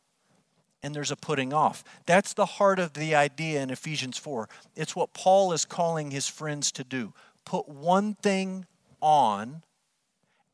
and 0.82 0.94
there's 0.94 1.10
a 1.10 1.16
putting 1.16 1.52
off. 1.52 1.82
That's 2.06 2.32
the 2.32 2.46
heart 2.46 2.78
of 2.78 2.92
the 2.92 3.14
idea 3.16 3.60
in 3.60 3.70
Ephesians 3.70 4.18
4. 4.18 4.48
It's 4.76 4.94
what 4.94 5.12
Paul 5.12 5.52
is 5.52 5.64
calling 5.64 6.12
his 6.12 6.28
friends 6.28 6.70
to 6.72 6.84
do 6.84 7.12
put 7.44 7.68
one 7.68 8.14
thing 8.14 8.66
on 9.00 9.62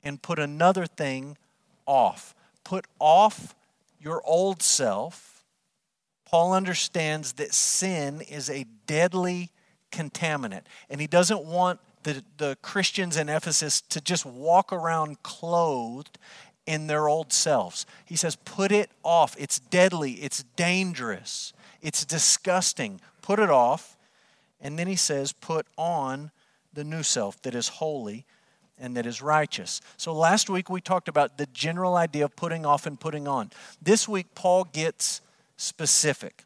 and 0.04 0.21
put 0.23 0.38
another 0.38 0.87
thing 0.87 1.37
off. 1.87 2.35
Put 2.64 2.87
off 2.99 3.54
your 3.99 4.23
old 4.25 4.62
self. 4.62 5.31
Paul 6.32 6.54
understands 6.54 7.34
that 7.34 7.52
sin 7.52 8.22
is 8.22 8.48
a 8.48 8.64
deadly 8.86 9.50
contaminant, 9.92 10.62
and 10.88 10.98
he 10.98 11.06
doesn't 11.06 11.44
want 11.44 11.78
the, 12.04 12.24
the 12.38 12.56
Christians 12.62 13.18
in 13.18 13.28
Ephesus 13.28 13.82
to 13.82 14.00
just 14.00 14.24
walk 14.24 14.72
around 14.72 15.22
clothed 15.22 16.18
in 16.66 16.86
their 16.86 17.06
old 17.06 17.34
selves. 17.34 17.84
He 18.06 18.16
says, 18.16 18.36
Put 18.36 18.72
it 18.72 18.90
off. 19.02 19.36
It's 19.38 19.58
deadly, 19.58 20.12
it's 20.12 20.42
dangerous, 20.56 21.52
it's 21.82 22.02
disgusting. 22.02 23.02
Put 23.20 23.38
it 23.38 23.50
off. 23.50 23.98
And 24.58 24.78
then 24.78 24.86
he 24.86 24.96
says, 24.96 25.32
Put 25.32 25.66
on 25.76 26.30
the 26.72 26.82
new 26.82 27.02
self 27.02 27.42
that 27.42 27.54
is 27.54 27.68
holy 27.68 28.24
and 28.78 28.96
that 28.96 29.04
is 29.04 29.20
righteous. 29.20 29.82
So 29.98 30.14
last 30.14 30.48
week 30.48 30.70
we 30.70 30.80
talked 30.80 31.08
about 31.08 31.36
the 31.36 31.46
general 31.52 31.94
idea 31.94 32.24
of 32.24 32.36
putting 32.36 32.64
off 32.64 32.86
and 32.86 32.98
putting 32.98 33.28
on. 33.28 33.50
This 33.82 34.08
week, 34.08 34.34
Paul 34.34 34.64
gets 34.64 35.20
specific. 35.56 36.44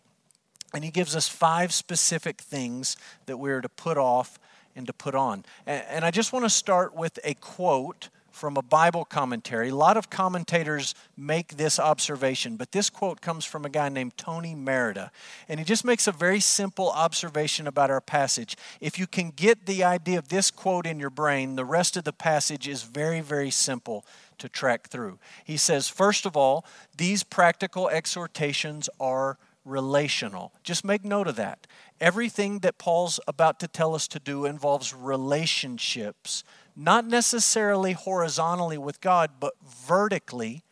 And 0.74 0.84
he 0.84 0.90
gives 0.90 1.16
us 1.16 1.28
five 1.28 1.72
specific 1.72 2.40
things 2.40 2.96
that 3.26 3.38
we're 3.38 3.60
to 3.60 3.68
put 3.68 3.96
off 3.96 4.38
and 4.74 4.86
to 4.86 4.92
put 4.92 5.14
on. 5.14 5.44
And 5.66 6.04
I 6.04 6.10
just 6.10 6.32
want 6.32 6.44
to 6.44 6.50
start 6.50 6.94
with 6.94 7.18
a 7.24 7.34
quote 7.34 8.10
from 8.36 8.58
a 8.58 8.62
Bible 8.62 9.06
commentary. 9.06 9.70
A 9.70 9.74
lot 9.74 9.96
of 9.96 10.10
commentators 10.10 10.94
make 11.16 11.56
this 11.56 11.78
observation, 11.78 12.56
but 12.56 12.72
this 12.72 12.90
quote 12.90 13.22
comes 13.22 13.46
from 13.46 13.64
a 13.64 13.70
guy 13.70 13.88
named 13.88 14.18
Tony 14.18 14.54
Merida. 14.54 15.10
And 15.48 15.58
he 15.58 15.64
just 15.64 15.86
makes 15.86 16.06
a 16.06 16.12
very 16.12 16.40
simple 16.40 16.90
observation 16.90 17.66
about 17.66 17.90
our 17.90 18.02
passage. 18.02 18.54
If 18.78 18.98
you 18.98 19.06
can 19.06 19.30
get 19.30 19.64
the 19.64 19.82
idea 19.82 20.18
of 20.18 20.28
this 20.28 20.50
quote 20.50 20.86
in 20.86 21.00
your 21.00 21.08
brain, 21.08 21.56
the 21.56 21.64
rest 21.64 21.96
of 21.96 22.04
the 22.04 22.12
passage 22.12 22.68
is 22.68 22.82
very, 22.82 23.22
very 23.22 23.50
simple 23.50 24.04
to 24.38 24.48
track 24.48 24.88
through. 24.88 25.18
He 25.44 25.56
says, 25.56 25.88
first 25.88 26.26
of 26.26 26.36
all, 26.36 26.64
these 26.96 27.22
practical 27.22 27.88
exhortations 27.88 28.88
are 29.00 29.38
relational. 29.64 30.52
Just 30.62 30.84
make 30.84 31.04
note 31.04 31.26
of 31.26 31.36
that. 31.36 31.66
Everything 32.00 32.60
that 32.60 32.78
Paul's 32.78 33.18
about 33.26 33.58
to 33.60 33.68
tell 33.68 33.94
us 33.94 34.06
to 34.08 34.18
do 34.18 34.44
involves 34.44 34.94
relationships 34.94 36.44
not 36.76 37.06
necessarily 37.06 37.92
horizontally 37.92 38.76
with 38.76 39.00
God, 39.00 39.32
but 39.40 39.54
vertically 39.64 40.62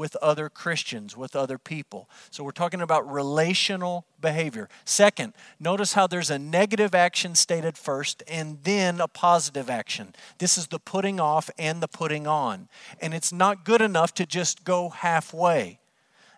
with 0.00 0.16
other 0.16 0.48
Christians, 0.48 1.14
with 1.14 1.36
other 1.36 1.58
people. 1.58 2.08
So 2.30 2.42
we're 2.42 2.52
talking 2.52 2.80
about 2.80 3.06
relational 3.12 4.06
behavior. 4.18 4.70
Second, 4.86 5.34
notice 5.60 5.92
how 5.92 6.06
there's 6.06 6.30
a 6.30 6.38
negative 6.38 6.94
action 6.94 7.34
stated 7.34 7.76
first 7.76 8.22
and 8.26 8.56
then 8.62 8.98
a 8.98 9.06
positive 9.06 9.68
action. 9.68 10.14
This 10.38 10.56
is 10.56 10.68
the 10.68 10.78
putting 10.78 11.20
off 11.20 11.50
and 11.58 11.82
the 11.82 11.86
putting 11.86 12.26
on. 12.26 12.70
And 12.98 13.12
it's 13.12 13.30
not 13.30 13.62
good 13.62 13.82
enough 13.82 14.14
to 14.14 14.24
just 14.24 14.64
go 14.64 14.88
halfway. 14.88 15.80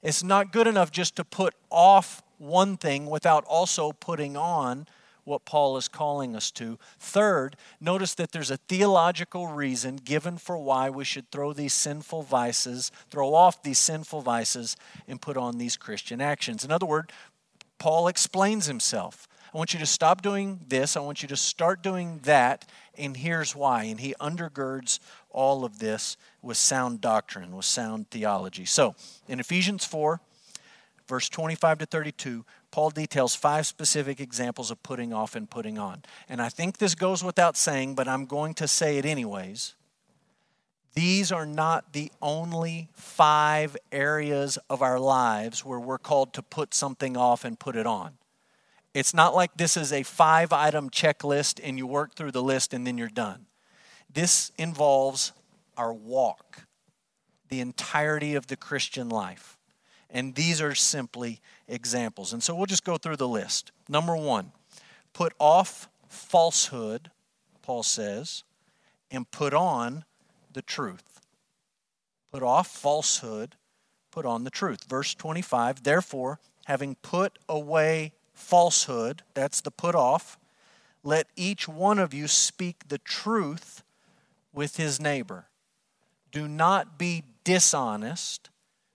It's 0.02 0.24
not 0.24 0.50
good 0.50 0.66
enough 0.66 0.90
just 0.90 1.14
to 1.14 1.24
put 1.24 1.54
off 1.70 2.20
one 2.38 2.76
thing 2.76 3.06
without 3.06 3.44
also 3.44 3.92
putting 3.92 4.36
on 4.36 4.88
what 5.24 5.44
Paul 5.44 5.76
is 5.76 5.88
calling 5.88 6.34
us 6.34 6.50
to. 6.52 6.78
Third, 6.98 7.56
notice 7.80 8.14
that 8.14 8.32
there's 8.32 8.50
a 8.50 8.56
theological 8.56 9.46
reason 9.48 9.96
given 9.96 10.38
for 10.38 10.58
why 10.58 10.90
we 10.90 11.04
should 11.04 11.30
throw 11.30 11.52
these 11.52 11.72
sinful 11.72 12.22
vices, 12.22 12.90
throw 13.10 13.34
off 13.34 13.62
these 13.62 13.78
sinful 13.78 14.22
vices, 14.22 14.76
and 15.06 15.20
put 15.20 15.36
on 15.36 15.58
these 15.58 15.76
Christian 15.76 16.20
actions. 16.20 16.64
In 16.64 16.72
other 16.72 16.86
words, 16.86 17.08
Paul 17.78 18.08
explains 18.08 18.66
himself. 18.66 19.28
I 19.52 19.58
want 19.58 19.74
you 19.74 19.80
to 19.80 19.86
stop 19.86 20.22
doing 20.22 20.60
this. 20.68 20.96
I 20.96 21.00
want 21.00 21.22
you 21.22 21.28
to 21.28 21.36
start 21.36 21.82
doing 21.82 22.20
that. 22.22 22.70
And 22.96 23.16
here's 23.16 23.54
why. 23.54 23.84
And 23.84 24.00
he 24.00 24.14
undergirds 24.18 24.98
all 25.30 25.64
of 25.64 25.78
this 25.78 26.16
with 26.40 26.56
sound 26.56 27.00
doctrine, 27.02 27.54
with 27.54 27.66
sound 27.66 28.10
theology. 28.10 28.64
So, 28.64 28.94
in 29.28 29.40
Ephesians 29.40 29.84
4, 29.84 30.20
verse 31.06 31.28
25 31.28 31.78
to 31.78 31.86
32, 31.86 32.44
Paul 32.70 32.90
details 32.90 33.34
five 33.34 33.66
specific 33.66 34.20
examples 34.20 34.70
of 34.70 34.82
putting 34.82 35.12
off 35.12 35.34
and 35.34 35.48
putting 35.48 35.78
on. 35.78 36.02
And 36.28 36.40
I 36.40 36.48
think 36.48 36.78
this 36.78 36.94
goes 36.94 37.22
without 37.22 37.56
saying, 37.56 37.94
but 37.94 38.08
I'm 38.08 38.26
going 38.26 38.54
to 38.54 38.68
say 38.68 38.98
it 38.98 39.04
anyways. 39.04 39.74
These 40.94 41.32
are 41.32 41.46
not 41.46 41.92
the 41.92 42.12
only 42.20 42.88
five 42.92 43.76
areas 43.90 44.58
of 44.68 44.82
our 44.82 45.00
lives 45.00 45.64
where 45.64 45.80
we're 45.80 45.98
called 45.98 46.34
to 46.34 46.42
put 46.42 46.74
something 46.74 47.16
off 47.16 47.44
and 47.44 47.58
put 47.58 47.76
it 47.76 47.86
on. 47.86 48.18
It's 48.94 49.14
not 49.14 49.34
like 49.34 49.56
this 49.56 49.76
is 49.76 49.92
a 49.92 50.02
five 50.02 50.52
item 50.52 50.90
checklist 50.90 51.60
and 51.62 51.78
you 51.78 51.86
work 51.86 52.14
through 52.14 52.32
the 52.32 52.42
list 52.42 52.74
and 52.74 52.86
then 52.86 52.98
you're 52.98 53.08
done. 53.08 53.46
This 54.12 54.52
involves 54.58 55.32
our 55.78 55.94
walk, 55.94 56.66
the 57.48 57.60
entirety 57.60 58.34
of 58.34 58.48
the 58.48 58.56
Christian 58.56 59.08
life. 59.08 59.56
And 60.12 60.34
these 60.34 60.60
are 60.60 60.74
simply 60.74 61.40
examples. 61.66 62.34
And 62.34 62.42
so 62.42 62.54
we'll 62.54 62.66
just 62.66 62.84
go 62.84 62.98
through 62.98 63.16
the 63.16 63.26
list. 63.26 63.72
Number 63.88 64.14
one, 64.14 64.52
put 65.14 65.32
off 65.40 65.88
falsehood, 66.06 67.10
Paul 67.62 67.82
says, 67.82 68.44
and 69.10 69.28
put 69.30 69.54
on 69.54 70.04
the 70.52 70.60
truth. 70.60 71.20
Put 72.30 72.42
off 72.42 72.68
falsehood, 72.68 73.56
put 74.10 74.26
on 74.26 74.44
the 74.44 74.50
truth. 74.50 74.84
Verse 74.84 75.14
25, 75.14 75.82
therefore, 75.82 76.38
having 76.66 76.94
put 76.96 77.38
away 77.48 78.12
falsehood, 78.34 79.22
that's 79.32 79.62
the 79.62 79.70
put 79.70 79.94
off, 79.94 80.38
let 81.02 81.26
each 81.36 81.66
one 81.66 81.98
of 81.98 82.12
you 82.12 82.28
speak 82.28 82.88
the 82.88 82.98
truth 82.98 83.82
with 84.52 84.76
his 84.76 85.00
neighbor. 85.00 85.46
Do 86.30 86.46
not 86.46 86.98
be 86.98 87.24
dishonest 87.44 88.50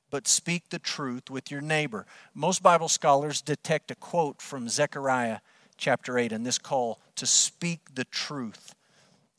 but 0.09 0.27
speak 0.27 0.69
the 0.69 0.79
truth 0.79 1.29
with 1.29 1.51
your 1.51 1.61
neighbor. 1.61 2.05
Most 2.33 2.63
Bible 2.63 2.89
scholars 2.89 3.41
detect 3.41 3.91
a 3.91 3.95
quote 3.95 4.41
from 4.41 4.69
Zechariah 4.69 5.39
chapter 5.77 6.17
8 6.17 6.31
in 6.31 6.43
this 6.43 6.57
call 6.57 6.99
to 7.15 7.25
speak 7.25 7.95
the 7.95 8.05
truth 8.05 8.75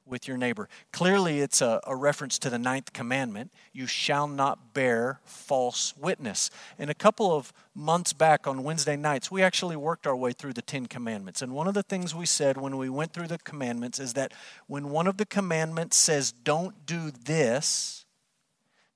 with 0.09 0.27
your 0.27 0.37
neighbor. 0.37 0.69
Clearly, 0.93 1.41
it's 1.41 1.61
a, 1.61 1.81
a, 1.87 1.95
reference 1.95 2.39
to 2.39 2.51
the 2.51 2.59
ninth 2.59 2.93
commandment 2.93 3.53
you 3.73 3.87
shall 3.87 4.27
not 4.27 4.73
bear 4.73 5.21
false 5.25 5.95
witness. 5.97 6.51
And 6.79 6.91
a 6.91 6.95
couple 6.95 7.35
of 7.35 7.53
months 7.75 8.13
back 8.13 8.47
on 8.47 8.63
Wednesday 8.63 8.97
nights, 8.97 9.31
we 9.31 9.43
actually 9.43 9.77
worked 9.77 10.07
our 10.07 10.17
way 10.17 10.33
through 10.33 10.55
the 10.55 10.63
Ten 10.63 10.87
Commandments. 10.87 11.43
And 11.43 11.53
one 11.53 11.69
of 11.69 11.75
the 11.75 11.83
things 11.83 12.15
we 12.15 12.27
said 12.27 12.57
when 12.57 12.77
we 12.77 12.89
went 12.89 13.13
through 13.13 13.29
the 13.29 13.39
commandments 13.39 13.99
is 13.99 14.15
that 14.15 14.33
when 14.67 14.91
one 14.91 15.07
of 15.07 15.19
the 15.19 15.27
commandments 15.27 15.97
says, 15.97 16.33
don't 16.33 16.87
do 16.87 17.11
this, 17.11 18.07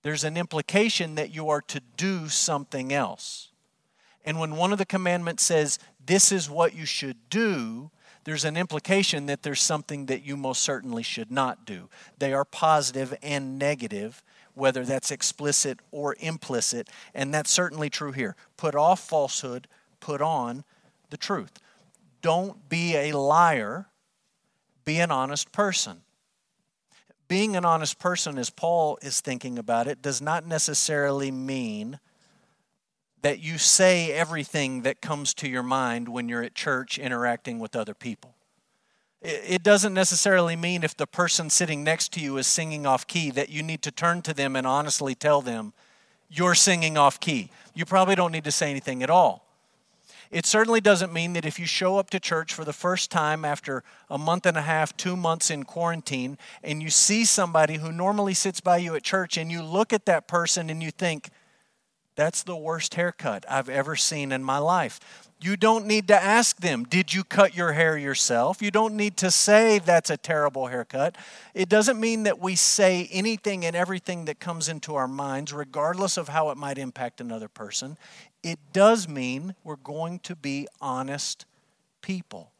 there's 0.03 0.25
an 0.25 0.37
implication 0.37 1.15
that 1.15 1.35
you 1.35 1.49
are 1.49 1.61
to 1.63 1.81
do 1.97 2.29
something 2.29 2.93
else. 2.93 3.49
And 4.25 4.39
when 4.39 4.57
one 4.57 4.73
of 4.73 4.79
the 4.79 4.87
commandments 4.87 5.43
says, 5.43 5.79
this 6.05 6.33
is 6.33 6.51
what 6.51 6.75
you 6.75 6.85
should 6.85 7.17
do, 7.31 7.91
there's 8.25 8.45
an 8.45 8.57
implication 8.57 9.27
that 9.27 9.43
there's 9.43 9.63
something 9.63 10.07
that 10.07 10.25
you 10.25 10.37
most 10.37 10.63
certainly 10.63 11.03
should 11.03 11.31
not 11.31 11.65
do. 11.65 11.89
They 12.19 12.33
are 12.33 12.45
positive 12.45 13.15
and 13.23 13.59
negative, 13.59 14.23
whether 14.55 14.85
that's 14.85 15.11
explicit 15.11 15.81
or 15.91 16.17
implicit, 16.21 16.89
and 17.15 17.33
that's 17.35 17.51
certainly 17.51 17.91
true 17.91 18.13
here. 18.13 18.37
Put 18.57 18.75
off 18.75 19.01
falsehood, 19.01 19.67
put 19.99 20.21
on 20.21 20.65
the 21.11 21.17
truth. 21.17 21.61
Don't 22.21 22.69
be 22.69 22.95
a 22.95 23.13
liar, 23.13 23.87
be 24.85 25.01
an 25.01 25.11
honest 25.11 25.51
person 25.51 26.03
being 27.33 27.57
an 27.57 27.65
honest 27.65 27.99
person, 27.99 28.37
as 28.37 28.51
Paul 28.51 28.99
is 29.01 29.23
thinking 29.23 29.59
about 29.59 29.87
it, 29.87 30.03
does 30.03 30.21
not 30.21 30.47
necessarily 30.47 31.31
mean 31.31 31.99
that 33.23 33.39
you 33.39 33.57
say 33.57 34.13
everything 34.13 34.83
that 34.83 35.01
comes 35.01 35.33
to 35.33 35.49
your 35.49 35.63
mind 35.63 36.11
when 36.11 36.29
you're 36.29 36.43
at 36.43 36.55
church 36.55 36.99
interacting 36.99 37.59
with 37.59 37.75
other 37.75 37.95
people. 37.95 38.35
It 39.23 39.63
doesn't 39.63 39.95
necessarily 39.95 40.57
mean 40.57 40.85
if 40.85 40.95
the 40.95 41.07
person 41.07 41.49
sitting 41.49 41.83
next 41.83 42.13
to 42.13 42.21
you 42.21 42.37
is 42.37 42.47
singing 42.47 42.85
off 42.85 43.07
key 43.07 43.31
that 43.31 43.49
you 43.49 43.63
need 43.63 43.81
to 43.81 43.91
turn 43.91 44.21
to 44.23 44.35
them 44.35 44.55
and 44.55 44.67
honestly 44.67 45.15
tell 45.15 45.41
them, 45.41 45.73
you're 46.29 46.55
singing 46.55 46.99
off 46.99 47.19
key. 47.19 47.49
You 47.73 47.87
probably 47.87 48.15
don't 48.15 48.33
need 48.33 48.45
to 48.45 48.53
say 48.53 48.69
anything 48.69 49.03
at 49.03 49.09
all. 49.09 49.47
It 50.33 50.47
certainly 50.47 50.81
doesn't 50.81 51.13
mean 51.13 51.35
that 51.35 51.45
if 51.45 51.59
you 51.59 51.67
show 51.67 51.99
up 51.99 52.09
to 52.09 52.19
church 52.19 52.55
for 52.55 52.65
the 52.65 52.73
first 52.73 53.11
time 53.11 53.45
after 53.45 53.85
a 54.09 54.17
month 54.17 54.47
and 54.47 54.57
a 54.57 54.63
half, 54.63 54.97
two 54.97 55.15
months 55.15 55.51
in 55.51 55.65
quarantine, 55.65 56.39
and 56.65 56.83
you 56.83 56.89
see 56.89 57.27
somebody 57.27 57.77
who 57.77 57.93
normally 57.93 58.33
sits 58.33 58.59
by 58.59 58.79
you 58.79 58.95
at 58.95 59.03
church 59.03 59.37
and 59.37 59.53
you 59.53 59.63
look 59.63 59.93
at 59.93 60.07
that 60.07 60.27
person 60.27 60.71
and 60.71 60.83
you 60.83 60.91
think, 60.91 61.29
that's 62.15 62.43
the 62.43 62.57
worst 62.57 62.95
haircut 62.95 63.45
I've 63.49 63.69
ever 63.69 63.97
seen 63.97 64.33
in 64.33 64.45
my 64.45 64.59
life. 64.59 65.01
You 65.41 65.57
don't 65.57 65.87
need 65.87 66.07
to 66.09 66.15
ask 66.15 66.61
them, 66.61 66.85
Did 66.85 67.13
you 67.13 67.25
cut 67.25 67.57
your 67.57 67.73
hair 67.73 67.99
yourself? 67.99 68.63
You 68.63 68.71
don't 68.71 68.95
need 68.95 69.17
to 69.19 69.31
say 69.31 69.81
that's 69.81 70.11
a 70.11 70.17
terrible 70.17 70.69
haircut. 70.69 71.17
It 71.53 71.69
doesn't 71.69 71.99
mean 71.99 72.23
that 72.25 72.39
we 72.39 72.55
say 72.55 73.09
anything 73.11 73.65
and 73.65 73.75
everything 73.75 74.27
that 74.27 74.39
comes 74.39 74.69
into 74.69 74.95
our 74.95 75.09
minds, 75.09 75.53
regardless 75.53 76.17
of 76.17 76.29
how 76.29 76.51
it 76.51 76.57
might 76.57 76.79
impact 76.79 77.21
another 77.21 77.49
person. 77.49 77.97
It 78.43 78.59
does 78.73 79.09
mean 79.09 79.55
we're 79.65 79.77
going 79.77 80.21
to 80.21 80.37
be 80.37 80.69
honest 80.81 81.45
people. 82.03 82.53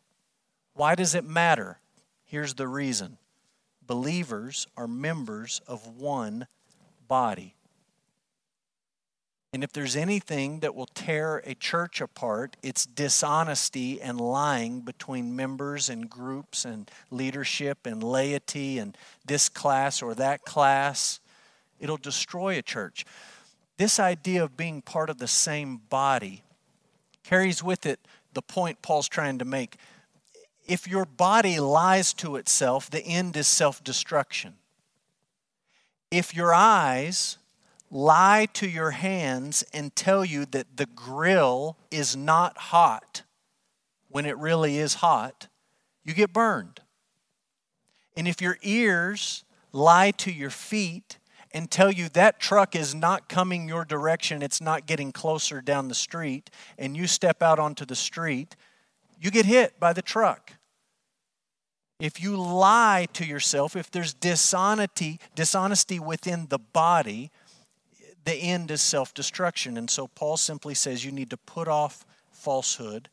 Why 0.75 0.95
does 0.95 1.15
it 1.15 1.25
matter? 1.25 1.79
Here's 2.25 2.55
the 2.55 2.69
reason 2.69 3.19
believers 3.87 4.67
are 4.77 4.89
members 4.89 5.61
of 5.67 5.87
one 5.87 6.47
body. 7.07 7.55
And 9.53 9.63
if 9.63 9.73
there's 9.73 9.97
anything 9.97 10.61
that 10.61 10.75
will 10.75 10.87
tear 10.87 11.43
a 11.45 11.55
church 11.55 12.01
apart, 12.01 12.57
it's 12.63 12.87
dishonesty 12.87 14.01
and 14.01 14.19
lying 14.19 14.81
between 14.81 15.37
members 15.37 15.91
and 15.91 16.09
groups 16.09 16.65
and 16.65 16.91
leadership 17.11 17.87
and 17.87 18.03
laity 18.03 18.79
and 18.79 18.97
this 19.27 19.51
class 19.51 20.01
or 20.01 20.15
that 20.15 20.43
class. 20.43 21.21
It'll 21.79 21.99
destroy 21.99 22.57
a 22.57 22.63
church. 22.63 23.05
This 23.77 24.01
idea 24.01 24.43
of 24.43 24.57
being 24.57 24.81
part 24.81 25.11
of 25.11 25.19
the 25.19 25.29
same 25.29 25.83
body 25.91 26.43
carries 27.23 27.63
with 27.63 27.85
it 27.85 28.01
the 28.33 28.43
point 28.43 28.81
Paul's 28.81 29.09
trying 29.09 29.39
to 29.39 29.45
make. 29.45 29.77
If 30.67 30.89
your 30.89 31.05
body 31.05 31.61
lies 31.61 32.15
to 32.15 32.37
itself, 32.37 32.89
the 32.89 33.05
end 33.05 33.37
is 33.37 33.49
self 33.49 33.85
destruction. 33.85 34.55
If 36.11 36.35
your 36.35 36.55
eyes 36.55 37.37
lie 37.93 38.49
to 38.55 38.67
your 38.67 38.93
hands 38.93 39.63
and 39.75 39.95
tell 39.95 40.25
you 40.25 40.47
that 40.47 40.79
the 40.79 40.87
grill 40.87 41.77
is 41.91 42.17
not 42.17 42.57
hot 42.57 43.23
when 44.09 44.25
it 44.25 44.37
really 44.39 44.79
is 44.79 44.95
hot, 44.95 45.49
you 46.03 46.15
get 46.15 46.33
burned. 46.33 46.81
And 48.17 48.27
if 48.27 48.41
your 48.41 48.59
ears 48.63 49.45
lie 49.73 50.11
to 50.13 50.33
your 50.33 50.51
feet 50.51 51.19
and 51.53 51.71
tell 51.71 51.91
you 51.91 52.09
that 52.11 52.41
truck 52.41 52.75
is 52.75 52.95
not 52.95 53.29
coming 53.29 53.69
your 53.69 53.85
direction, 53.85 54.43
it's 54.43 54.61
not 54.61 54.87
getting 54.87 55.13
closer 55.13 55.61
down 55.61 55.89
the 55.89 55.95
street, 55.95 56.51
and 56.79 56.97
you 56.97 57.07
step 57.07 57.43
out 57.43 57.59
onto 57.59 57.85
the 57.85 57.95
street, 57.95 58.57
you 59.21 59.31
get 59.31 59.45
hit 59.45 59.79
by 59.79 59.93
the 59.93 60.03
truck. 60.03 60.55
If 62.01 62.21
you 62.21 62.37
lie 62.37 63.07
to 63.13 63.25
yourself, 63.25 63.77
if 63.77 63.91
there's 63.91 64.13
dishonesty, 64.13 65.21
dishonesty 65.37 66.01
within 66.01 66.49
the 66.49 66.59
body, 66.59 67.31
the 68.25 68.35
end 68.35 68.71
is 68.71 68.81
self 68.81 69.15
destruction. 69.15 69.77
And 69.77 69.91
so 69.91 70.07
Paul 70.07 70.37
simply 70.37 70.75
says 70.75 71.05
you 71.05 71.13
need 71.13 71.31
to 71.31 71.37
put 71.37 71.69
off 71.69 72.05
falsehood 72.31 73.09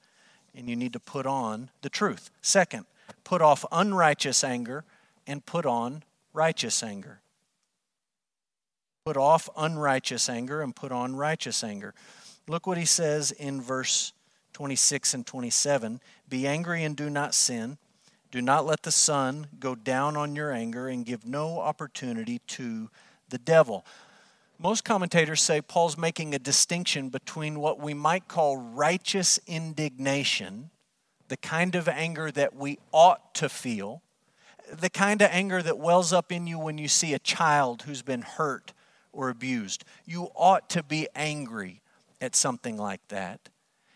and 0.56 0.70
you 0.70 0.76
need 0.76 0.94
to 0.94 1.00
put 1.00 1.26
on 1.26 1.70
the 1.82 1.90
truth. 1.90 2.32
Second, 2.42 2.86
put 3.24 3.42
off 3.42 3.66
unrighteous 3.72 4.44
anger 4.44 4.84
and 5.28 5.46
put 5.46 5.66
on 5.66 6.04
righteous 6.34 6.84
anger. 6.84 7.20
Put 9.06 9.18
off 9.18 9.50
unrighteous 9.58 10.30
anger 10.30 10.62
and 10.62 10.76
put 10.76 10.92
on 10.92 11.16
righteous 11.16 11.64
anger. 11.64 11.94
Look 12.48 12.68
what 12.68 12.78
he 12.78 12.86
says 12.86 13.32
in 13.32 13.62
verse 13.62 14.14
26 14.54 15.14
and 15.14 15.26
27 15.26 16.02
Be 16.28 16.48
angry 16.48 16.84
and 16.84 16.96
do 16.96 17.10
not 17.10 17.34
sin. 17.34 17.78
Do 18.32 18.42
not 18.42 18.66
let 18.66 18.84
the 18.84 18.92
sun 18.92 19.48
go 19.60 19.74
down 19.74 20.16
on 20.16 20.36
your 20.36 20.52
anger 20.52 20.88
and 20.88 21.06
give 21.06 21.26
no 21.26 21.60
opportunity 21.60 22.40
to 22.48 22.90
the 23.30 23.40
devil. 23.40 23.86
Most 24.62 24.84
commentators 24.84 25.42
say 25.42 25.62
Paul's 25.62 25.98
making 25.98 26.36
a 26.36 26.40
distinction 26.40 27.08
between 27.08 27.62
what 27.62 27.80
we 27.80 27.94
might 27.94 28.28
call 28.28 28.58
righteous 28.58 29.40
indignation, 29.48 30.70
the 31.30 31.38
kind 31.38 31.76
of 31.76 31.88
anger 31.88 32.30
that 32.30 32.54
we 32.58 32.78
ought 32.92 33.34
to 33.36 33.48
feel, 33.48 34.02
the 34.70 34.90
kind 34.90 35.22
of 35.22 35.30
anger 35.32 35.62
that 35.62 35.80
wells 35.80 36.12
up 36.12 36.30
in 36.30 36.46
you 36.46 36.60
when 36.60 36.78
you 36.78 36.90
see 36.90 37.14
a 37.14 37.20
child 37.20 37.84
who's 37.84 38.02
been 38.02 38.22
hurt 38.22 38.74
or 39.14 39.30
abused. 39.30 39.86
You 40.06 40.30
ought 40.36 40.70
to 40.72 40.84
be 40.84 41.08
angry 41.16 41.82
at 42.20 42.36
something 42.36 42.76
like 42.76 43.08
that. 43.08 43.48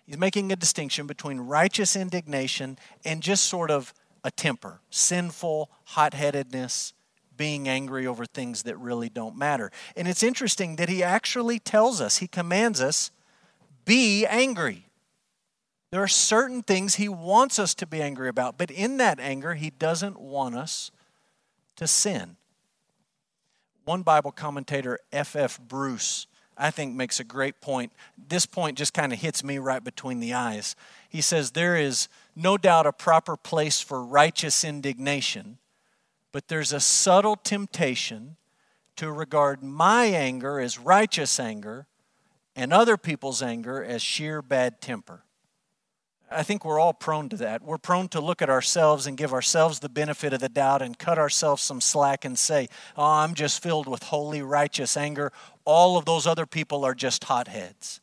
He's 0.06 0.17
making 0.17 0.49
a 0.54 0.56
distinction 0.56 1.08
between 1.08 1.41
righteous 1.41 1.93
indignation 1.97 2.78
and 3.04 3.21
just 3.21 3.43
sort 3.43 3.69
of 3.69 3.93
a 4.23 4.32
temper, 4.32 4.80
sinful 4.89 5.69
hot 5.84 6.13
headedness, 6.13 6.93
being 7.38 7.67
angry 7.67 8.08
over 8.08 8.26
things 8.26 8.63
that 8.63 8.78
really 8.78 9.10
don't 9.10 9.38
matter. 9.38 9.72
And 9.96 10.08
it's 10.08 10.24
interesting 10.24 10.76
that 10.78 10.89
he 10.89 11.04
actually 11.04 11.60
tells 11.60 12.02
us, 12.02 12.17
he 12.17 12.28
commands 12.28 12.82
us, 12.82 13.12
be 13.86 14.26
angry. 14.26 14.88
There 15.91 16.02
are 16.02 16.08
certain 16.08 16.63
things 16.63 16.96
he 16.96 17.10
wants 17.10 17.60
us 17.60 17.76
to 17.76 17.86
be 17.86 18.02
angry 18.02 18.30
about, 18.30 18.58
but 18.58 18.72
in 18.72 18.98
that 18.98 19.19
anger, 19.19 19.54
he 19.54 19.69
doesn't 19.69 20.19
want 20.19 20.56
us 20.56 20.91
to 21.76 21.88
sin. 21.88 22.38
One 23.86 24.02
Bible 24.02 24.32
commentator, 24.32 25.00
F.F. 25.12 25.60
F. 25.60 25.60
Bruce, 25.60 26.28
I 26.58 26.72
think 26.72 26.96
makes 26.96 27.19
a 27.19 27.24
great 27.24 27.62
point. 27.62 27.91
This 28.17 28.46
point 28.46 28.78
just 28.78 28.93
kind 28.93 29.12
of 29.12 29.19
hits 29.19 29.43
me 29.43 29.58
right 29.58 29.84
between 29.84 30.19
the 30.19 30.34
eyes. 30.34 30.76
He 31.10 31.22
says, 31.22 31.52
There 31.52 31.76
is 31.76 32.08
no 32.36 32.58
doubt 32.58 32.86
a 32.86 32.93
proper 32.93 33.36
place 33.36 33.82
for 33.82 34.04
righteous 34.04 34.63
indignation 34.63 35.58
but 36.34 36.50
there's 36.50 36.74
a 36.74 36.80
subtle 36.82 37.38
temptation 37.38 38.36
to 38.98 39.10
regard 39.10 39.63
my 39.63 40.06
anger 40.06 40.60
as 40.60 40.78
righteous 40.78 41.39
anger 41.39 41.88
and 42.56 42.74
other 42.74 42.98
people's 42.98 43.41
anger 43.41 43.82
as 43.82 44.02
sheer 44.02 44.41
bad 44.41 44.82
temper. 44.82 45.24
I 46.32 46.41
think 46.41 46.65
we're 46.65 46.80
all 46.80 46.93
prone 46.93 47.30
to 47.30 47.38
that. 47.38 47.62
We're 47.62 47.78
prone 47.78 48.08
to 48.10 48.19
look 48.19 48.41
at 48.41 48.50
ourselves 48.50 49.06
and 49.06 49.15
give 49.15 49.34
ourselves 49.34 49.80
the 49.80 49.89
benefit 49.89 50.34
of 50.34 50.39
the 50.39 50.50
doubt 50.50 50.82
and 50.82 50.98
cut 50.98 51.19
ourselves 51.19 51.62
some 51.62 51.80
slack 51.80 52.26
and 52.26 52.38
say, 52.38 52.67
Oh, 52.98 53.04
I'm 53.04 53.36
just 53.36 53.62
filled 53.62 53.88
with 53.88 54.02
holy, 54.04 54.41
righteous 54.41 54.98
anger. 54.98 55.32
All 55.63 55.98
of 55.98 56.06
those 56.06 56.26
other 56.26 56.48
people 56.48 56.84
are 56.84 56.96
just 56.96 57.26
hotheads. 57.26 58.02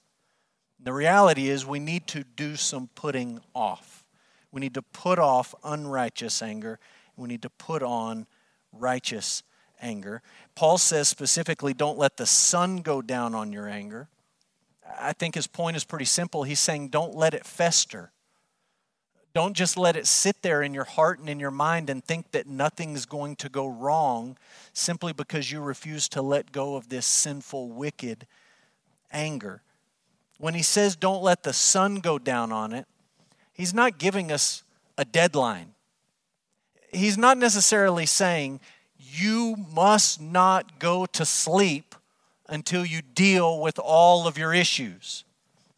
The 0.79 0.93
reality 0.93 1.49
is, 1.49 1.67
we 1.67 1.81
need 1.81 2.07
to 2.09 2.25
do 2.25 2.55
some 2.57 2.89
putting 2.95 3.41
off. 3.55 4.05
We 4.53 4.61
need 4.61 4.75
to 4.75 4.83
put 4.83 5.19
off 5.19 5.55
unrighteous 5.65 6.41
anger 6.41 6.79
we 7.17 7.29
need 7.29 7.43
to 7.43 7.51
put 7.51 7.83
on 7.83 8.27
righteous 8.73 9.43
anger. 9.81 10.23
Paul 10.55 10.79
says 10.79 11.09
specifically, 11.09 11.75
don't 11.75 11.99
let 11.99 12.17
the 12.17 12.27
sun 12.27 12.79
go 12.79 13.03
down 13.03 13.35
on 13.35 13.53
your 13.53 13.69
anger. 13.69 14.09
I 14.99 15.13
think 15.13 15.35
his 15.35 15.47
point 15.47 15.77
is 15.77 15.85
pretty 15.85 16.05
simple. 16.05 16.43
He's 16.43 16.61
saying, 16.61 16.89
don't 16.89 17.15
let 17.15 17.35
it 17.35 17.47
fester. 17.47 18.13
Don't 19.33 19.55
just 19.55 19.77
let 19.77 19.97
it 19.97 20.07
sit 20.07 20.43
there 20.43 20.63
in 20.63 20.75
your 20.75 20.85
heart 20.85 21.21
and 21.21 21.29
in 21.29 21.39
your 21.39 21.53
mind 21.53 21.89
and 21.89 22.05
think 22.05 22.33
that 22.33 22.49
nothing's 22.49 23.07
going 23.07 23.37
to 23.37 23.49
go 23.49 23.69
wrong 23.69 24.37
simply 24.73 25.13
because 25.13 25.53
you 25.53 25.61
refuse 25.61 26.09
to 26.11 26.23
let 26.23 26.51
go 26.51 26.75
of 26.75 26.89
this 26.89 27.07
sinful, 27.07 27.69
wicked 27.69 28.27
anger. 29.13 29.63
When 30.39 30.55
he 30.55 30.63
says 30.63 30.97
don't 30.97 31.23
let 31.23 31.45
the 31.45 31.53
sun 31.53 31.97
go 31.97 32.19
down 32.19 32.51
on 32.51 32.73
it, 32.73 32.87
he's 33.53 33.73
not 33.73 33.99
giving 33.99 34.33
us 34.33 34.65
a 34.99 35.05
deadline 35.05 35.75
he's 36.93 37.19
not 37.19 37.39
necessarily 37.39 38.07
saying 38.07 38.61
you 38.99 39.57
must 39.73 40.21
not 40.21 40.79
go 40.79 41.07
to 41.07 41.25
sleep 41.25 41.95
until 42.49 42.85
you 42.85 43.01
deal 43.03 43.61
with 43.61 43.79
all 43.79 44.27
of 44.27 44.37
your 44.37 44.53
issues. 44.53 45.25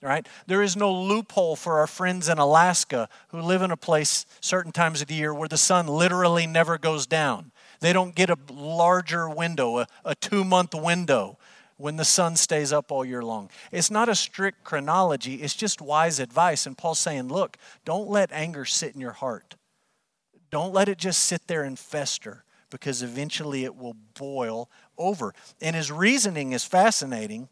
Right? 0.01 0.27
There 0.48 0.62
is 0.62 0.77
no 0.77 0.92
loophole 0.92 1.55
for 1.55 1.79
our 1.79 1.87
friends 1.87 2.29
in 2.29 2.38
Alaska 2.38 3.09
who 3.29 3.40
live 3.40 3.62
in 3.62 3.70
a 3.70 3.77
place 3.77 4.27
certain 4.40 4.72
times 4.72 5.01
of 5.01 5.07
the 5.07 5.14
year 5.14 5.33
where 5.33 5.48
the 5.48 5.57
sun 5.57 5.87
literally 5.87 6.44
never 6.44 6.77
goes 6.77 7.07
down. 7.07 7.53
They 7.79 7.92
don't 7.92 8.14
get 8.14 8.29
a 8.29 8.38
larger 8.51 9.29
window, 9.29 9.79
a, 9.79 9.87
a 10.05 10.16
two 10.16 10.42
month 10.42 10.75
window 10.75 11.38
when 11.77 11.96
the 11.96 12.05
sun 12.05 12.35
stays 12.35 12.72
up 12.72 12.90
all 12.90 13.05
year 13.05 13.22
long. 13.22 13.48
It's 13.70 13.90
not 13.90 14.09
a 14.09 14.14
strict 14.14 14.64
chronology, 14.64 15.37
it's 15.37 15.55
just 15.55 15.81
wise 15.81 16.18
advice. 16.18 16.66
And 16.66 16.77
Paul's 16.77 16.98
saying, 16.98 17.29
look, 17.29 17.57
don't 17.85 18.09
let 18.09 18.33
anger 18.33 18.64
sit 18.64 18.94
in 18.94 19.01
your 19.01 19.12
heart. 19.12 19.55
Don't 20.53 20.73
let 20.73 20.88
it 20.88 20.99
just 20.99 21.25
sit 21.25 21.49
there 21.49 21.65
and 21.65 21.79
fester 21.79 22.45
because 22.71 23.03
eventually 23.03 23.65
it 23.65 23.75
will 23.75 23.97
boil 24.15 24.71
over. 24.97 25.35
And 25.61 25.75
his 25.75 25.91
reasoning 25.91 26.53
is 26.53 26.65
fascinating. 26.65 27.49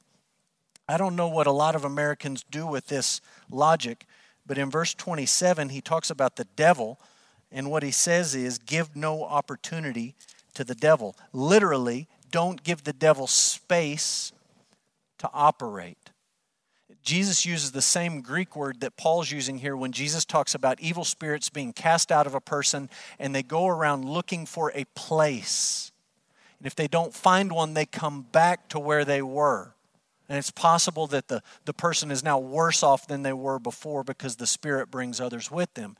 I 0.88 0.96
don't 0.96 1.16
know 1.16 1.28
what 1.28 1.46
a 1.46 1.52
lot 1.52 1.74
of 1.74 1.84
Americans 1.84 2.44
do 2.50 2.66
with 2.66 2.86
this 2.86 3.20
logic, 3.50 4.06
but 4.46 4.58
in 4.58 4.70
verse 4.70 4.94
27, 4.94 5.70
he 5.70 5.80
talks 5.80 6.10
about 6.10 6.36
the 6.36 6.46
devil 6.56 7.00
And 7.52 7.70
what 7.70 7.82
he 7.82 7.90
says 7.90 8.34
is 8.34 8.58
give 8.58 8.94
no 8.94 9.24
opportunity 9.24 10.14
to 10.54 10.64
the 10.64 10.74
devil. 10.74 11.16
Literally, 11.32 12.08
don't 12.30 12.62
give 12.62 12.84
the 12.84 12.92
devil 12.92 13.26
space 13.26 14.32
to 15.18 15.28
operate. 15.32 16.10
Jesus 17.02 17.46
uses 17.46 17.72
the 17.72 17.82
same 17.82 18.20
Greek 18.20 18.54
word 18.54 18.80
that 18.80 18.96
Paul's 18.96 19.30
using 19.30 19.58
here 19.58 19.76
when 19.76 19.92
Jesus 19.92 20.24
talks 20.24 20.54
about 20.54 20.80
evil 20.80 21.04
spirits 21.04 21.48
being 21.48 21.72
cast 21.72 22.12
out 22.12 22.26
of 22.26 22.34
a 22.34 22.40
person 22.40 22.90
and 23.18 23.34
they 23.34 23.42
go 23.42 23.66
around 23.66 24.04
looking 24.04 24.44
for 24.44 24.70
a 24.74 24.84
place. 24.94 25.92
And 26.58 26.66
if 26.66 26.74
they 26.74 26.88
don't 26.88 27.14
find 27.14 27.52
one, 27.52 27.72
they 27.72 27.86
come 27.86 28.22
back 28.32 28.68
to 28.68 28.78
where 28.78 29.04
they 29.04 29.22
were. 29.22 29.74
And 30.28 30.38
it's 30.38 30.50
possible 30.50 31.06
that 31.08 31.28
the, 31.28 31.42
the 31.64 31.72
person 31.72 32.10
is 32.10 32.22
now 32.22 32.38
worse 32.38 32.82
off 32.82 33.06
than 33.06 33.22
they 33.22 33.32
were 33.32 33.58
before 33.58 34.04
because 34.04 34.36
the 34.36 34.46
Spirit 34.46 34.90
brings 34.90 35.20
others 35.20 35.50
with 35.50 35.72
them. 35.74 35.96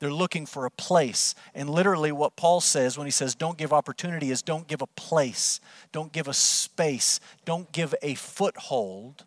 They're 0.00 0.12
looking 0.12 0.46
for 0.46 0.64
a 0.64 0.70
place. 0.70 1.34
And 1.54 1.68
literally, 1.68 2.10
what 2.10 2.36
Paul 2.36 2.60
says 2.60 2.96
when 2.96 3.06
he 3.06 3.10
says 3.10 3.34
don't 3.34 3.58
give 3.58 3.72
opportunity 3.72 4.30
is 4.30 4.42
don't 4.42 4.66
give 4.66 4.80
a 4.80 4.86
place, 4.86 5.60
don't 5.92 6.12
give 6.12 6.26
a 6.26 6.34
space, 6.34 7.20
don't 7.44 7.70
give 7.70 7.94
a 8.02 8.14
foothold 8.14 9.24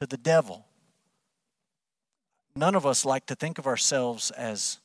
to 0.00 0.06
the 0.06 0.16
devil. 0.16 0.66
None 2.54 2.74
of 2.74 2.86
us 2.86 3.04
like 3.04 3.26
to 3.26 3.34
think 3.34 3.58
of 3.58 3.66
ourselves 3.66 4.30
as 4.30 4.78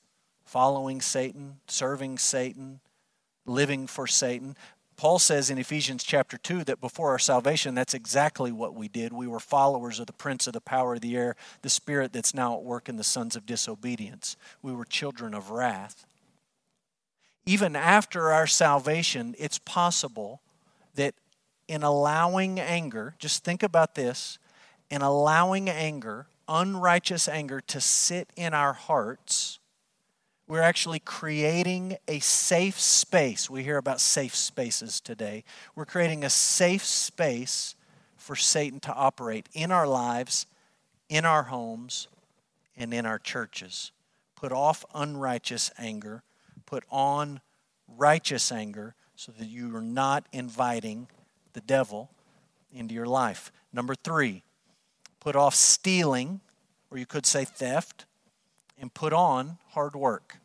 following 0.43 1.01
Satan, 1.01 1.57
serving 1.67 2.17
Satan, 2.17 2.81
living 3.45 3.87
for 3.87 4.07
Satan. 4.07 4.57
Paul 4.97 5.19
says 5.19 5.49
in 5.49 5.57
Ephesians 5.57 6.03
chapter 6.03 6.37
2 6.37 6.65
that 6.65 6.81
before 6.81 7.11
our 7.11 7.19
salvation, 7.19 7.73
that's 7.73 7.93
exactly 7.93 8.51
what 8.51 8.75
we 8.75 8.87
did. 8.87 9.13
We 9.13 9.27
were 9.27 9.39
followers 9.39 9.99
of 9.99 10.07
the 10.07 10.13
prince 10.13 10.47
of 10.47 10.53
the 10.53 10.61
power 10.61 10.95
of 10.95 11.01
the 11.01 11.15
air, 11.15 11.35
the 11.61 11.69
spirit 11.69 12.13
that's 12.13 12.33
now 12.33 12.55
at 12.55 12.63
work 12.63 12.89
in 12.89 12.97
the 12.97 13.03
sons 13.03 13.35
of 13.35 13.45
disobedience. 13.45 14.35
We 14.61 14.73
were 14.73 14.85
children 14.85 15.33
of 15.33 15.49
wrath. 15.49 16.05
Even 17.45 17.75
after 17.75 18.31
our 18.31 18.45
salvation, 18.45 19.33
it's 19.39 19.57
possible 19.57 20.41
that 20.95 21.15
in 21.67 21.81
allowing 21.81 22.59
anger, 22.59 23.15
just 23.17 23.43
think 23.43 23.63
about 23.63 23.95
this, 23.95 24.37
in 24.91 25.01
allowing 25.01 25.69
anger, 25.69 26.27
unrighteous 26.49 27.29
anger, 27.29 27.61
to 27.61 27.79
sit 27.79 28.29
in 28.35 28.53
our 28.53 28.73
hearts, 28.73 29.57
we're 30.47 30.61
actually 30.61 30.99
creating 30.99 31.95
a 32.09 32.19
safe 32.19 32.77
space. 32.77 33.49
We 33.49 33.63
hear 33.63 33.77
about 33.77 34.01
safe 34.01 34.35
spaces 34.35 34.99
today. 34.99 35.45
We're 35.75 35.85
creating 35.85 36.25
a 36.25 36.29
safe 36.29 36.83
space 36.83 37.75
for 38.17 38.35
Satan 38.35 38.81
to 38.81 38.93
operate 38.93 39.47
in 39.53 39.71
our 39.71 39.87
lives, 39.87 40.45
in 41.07 41.23
our 41.23 41.43
homes, 41.43 42.09
and 42.75 42.93
in 42.93 43.05
our 43.05 43.17
churches. 43.17 43.93
Put 44.35 44.51
off 44.51 44.83
unrighteous 44.93 45.71
anger, 45.77 46.21
put 46.65 46.83
on 46.91 47.39
righteous 47.87 48.51
anger 48.51 48.95
so 49.15 49.31
that 49.31 49.47
you 49.47 49.73
are 49.73 49.81
not 49.81 50.25
inviting 50.33 51.07
the 51.53 51.61
devil 51.61 52.11
into 52.73 52.93
your 52.93 53.05
life. 53.05 53.53
Number 53.71 53.95
three, 53.95 54.43
Put 55.21 55.37
off 55.37 55.55
stealing, 55.55 56.41
or 56.89 56.97
you 56.97 57.05
could 57.05 57.25
say 57.25 57.45
theft, 57.45 58.05
and 58.77 58.93
put 58.93 59.13
on 59.13 59.59
hard 59.69 59.95
work. 59.95 60.39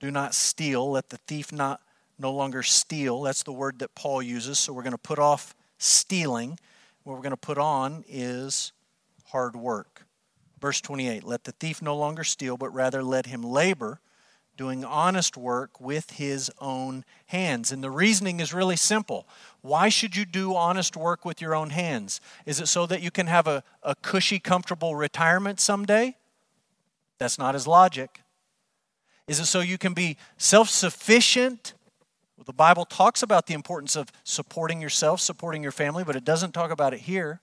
Do 0.00 0.10
not 0.10 0.34
steal. 0.34 0.90
Let 0.90 1.08
the 1.08 1.16
thief 1.16 1.50
not 1.50 1.80
no 2.18 2.32
longer 2.32 2.62
steal. 2.62 3.22
That's 3.22 3.42
the 3.44 3.52
word 3.52 3.78
that 3.78 3.94
Paul 3.94 4.20
uses. 4.20 4.58
So 4.58 4.72
we're 4.72 4.82
going 4.82 4.92
to 4.92 4.98
put 4.98 5.18
off 5.18 5.54
stealing. 5.78 6.58
What 7.04 7.14
we're 7.14 7.22
going 7.22 7.30
to 7.30 7.36
put 7.36 7.58
on 7.58 8.04
is 8.06 8.72
hard 9.26 9.56
work. 9.56 10.04
Verse 10.60 10.80
28 10.80 11.24
Let 11.24 11.44
the 11.44 11.52
thief 11.52 11.80
no 11.80 11.96
longer 11.96 12.24
steal, 12.24 12.56
but 12.56 12.74
rather 12.74 13.02
let 13.02 13.26
him 13.26 13.42
labor 13.42 14.00
doing 14.58 14.84
honest 14.84 15.36
work 15.36 15.80
with 15.80 16.10
his 16.10 16.50
own 16.60 17.04
hands. 17.26 17.72
And 17.72 17.82
the 17.82 17.90
reasoning 17.90 18.40
is 18.40 18.52
really 18.52 18.76
simple. 18.76 19.26
Why 19.62 19.88
should 19.88 20.16
you 20.16 20.26
do 20.26 20.54
honest 20.54 20.96
work 20.96 21.24
with 21.24 21.40
your 21.40 21.54
own 21.54 21.70
hands? 21.70 22.20
Is 22.44 22.60
it 22.60 22.66
so 22.66 22.84
that 22.86 23.00
you 23.00 23.10
can 23.10 23.28
have 23.28 23.46
a, 23.46 23.62
a 23.82 23.94
cushy, 23.94 24.38
comfortable 24.38 24.96
retirement 24.96 25.60
someday? 25.60 26.16
That's 27.18 27.38
not 27.38 27.54
his 27.54 27.66
logic. 27.66 28.20
Is 29.28 29.40
it 29.40 29.46
so 29.46 29.60
you 29.60 29.78
can 29.78 29.94
be 29.94 30.16
self 30.36 30.68
sufficient? 30.68 31.74
Well, 32.36 32.44
the 32.44 32.52
Bible 32.52 32.84
talks 32.84 33.22
about 33.22 33.46
the 33.46 33.54
importance 33.54 33.96
of 33.96 34.10
supporting 34.24 34.82
yourself, 34.82 35.20
supporting 35.20 35.62
your 35.62 35.72
family, 35.72 36.04
but 36.04 36.16
it 36.16 36.24
doesn't 36.24 36.52
talk 36.52 36.70
about 36.70 36.92
it 36.92 37.00
here. 37.00 37.40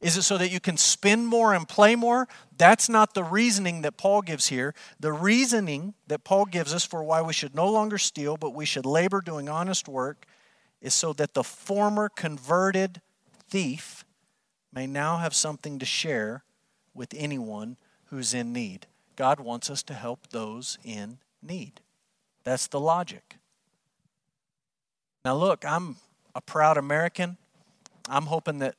Is 0.00 0.16
it 0.16 0.22
so 0.22 0.38
that 0.38 0.50
you 0.50 0.60
can 0.60 0.78
spend 0.78 1.26
more 1.26 1.52
and 1.52 1.68
play 1.68 1.94
more? 1.94 2.26
That's 2.56 2.88
not 2.88 3.12
the 3.12 3.24
reasoning 3.24 3.82
that 3.82 3.98
Paul 3.98 4.22
gives 4.22 4.48
here. 4.48 4.74
The 4.98 5.12
reasoning 5.12 5.94
that 6.06 6.24
Paul 6.24 6.46
gives 6.46 6.74
us 6.74 6.86
for 6.86 7.02
why 7.02 7.20
we 7.20 7.34
should 7.34 7.54
no 7.54 7.68
longer 7.68 7.98
steal, 7.98 8.36
but 8.36 8.54
we 8.54 8.64
should 8.64 8.86
labor 8.86 9.20
doing 9.20 9.48
honest 9.48 9.88
work, 9.88 10.24
is 10.80 10.94
so 10.94 11.12
that 11.14 11.34
the 11.34 11.44
former 11.44 12.08
converted 12.08 13.02
thief 13.48 14.04
may 14.72 14.86
now 14.86 15.18
have 15.18 15.34
something 15.34 15.78
to 15.78 15.84
share 15.84 16.44
with 16.94 17.12
anyone 17.14 17.76
who's 18.06 18.32
in 18.32 18.52
need. 18.52 18.86
God 19.16 19.38
wants 19.38 19.68
us 19.68 19.82
to 19.84 19.94
help 19.94 20.28
those 20.30 20.78
in 20.82 21.18
need. 21.42 21.80
That's 22.44 22.66
the 22.66 22.80
logic. 22.80 23.36
Now, 25.24 25.36
look, 25.36 25.64
I'm 25.66 25.96
a 26.34 26.40
proud 26.40 26.78
American. 26.78 27.36
I'm 28.08 28.26
hoping 28.26 28.60
that 28.60 28.76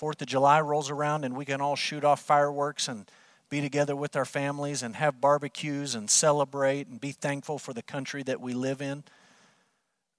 Fourth 0.00 0.22
of 0.22 0.28
July 0.28 0.62
rolls 0.62 0.88
around 0.88 1.26
and 1.26 1.36
we 1.36 1.44
can 1.44 1.60
all 1.60 1.76
shoot 1.76 2.04
off 2.04 2.22
fireworks 2.22 2.88
and 2.88 3.04
be 3.50 3.60
together 3.60 3.94
with 3.94 4.16
our 4.16 4.24
families 4.24 4.82
and 4.82 4.96
have 4.96 5.20
barbecues 5.20 5.94
and 5.94 6.08
celebrate 6.08 6.86
and 6.86 6.98
be 6.98 7.12
thankful 7.12 7.58
for 7.58 7.74
the 7.74 7.82
country 7.82 8.22
that 8.22 8.40
we 8.40 8.54
live 8.54 8.80
in. 8.80 9.04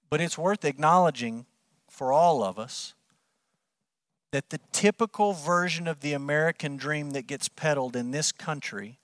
But 0.08 0.20
it's 0.20 0.38
worth 0.38 0.64
acknowledging 0.64 1.46
for 1.90 2.12
all 2.12 2.44
of 2.44 2.60
us 2.60 2.94
that 4.30 4.50
the 4.50 4.60
typical 4.70 5.32
version 5.32 5.88
of 5.88 5.98
the 5.98 6.12
American 6.12 6.76
dream 6.76 7.10
that 7.10 7.26
gets 7.26 7.48
peddled 7.48 7.96
in 7.96 8.12
this 8.12 8.30
country 8.30 9.00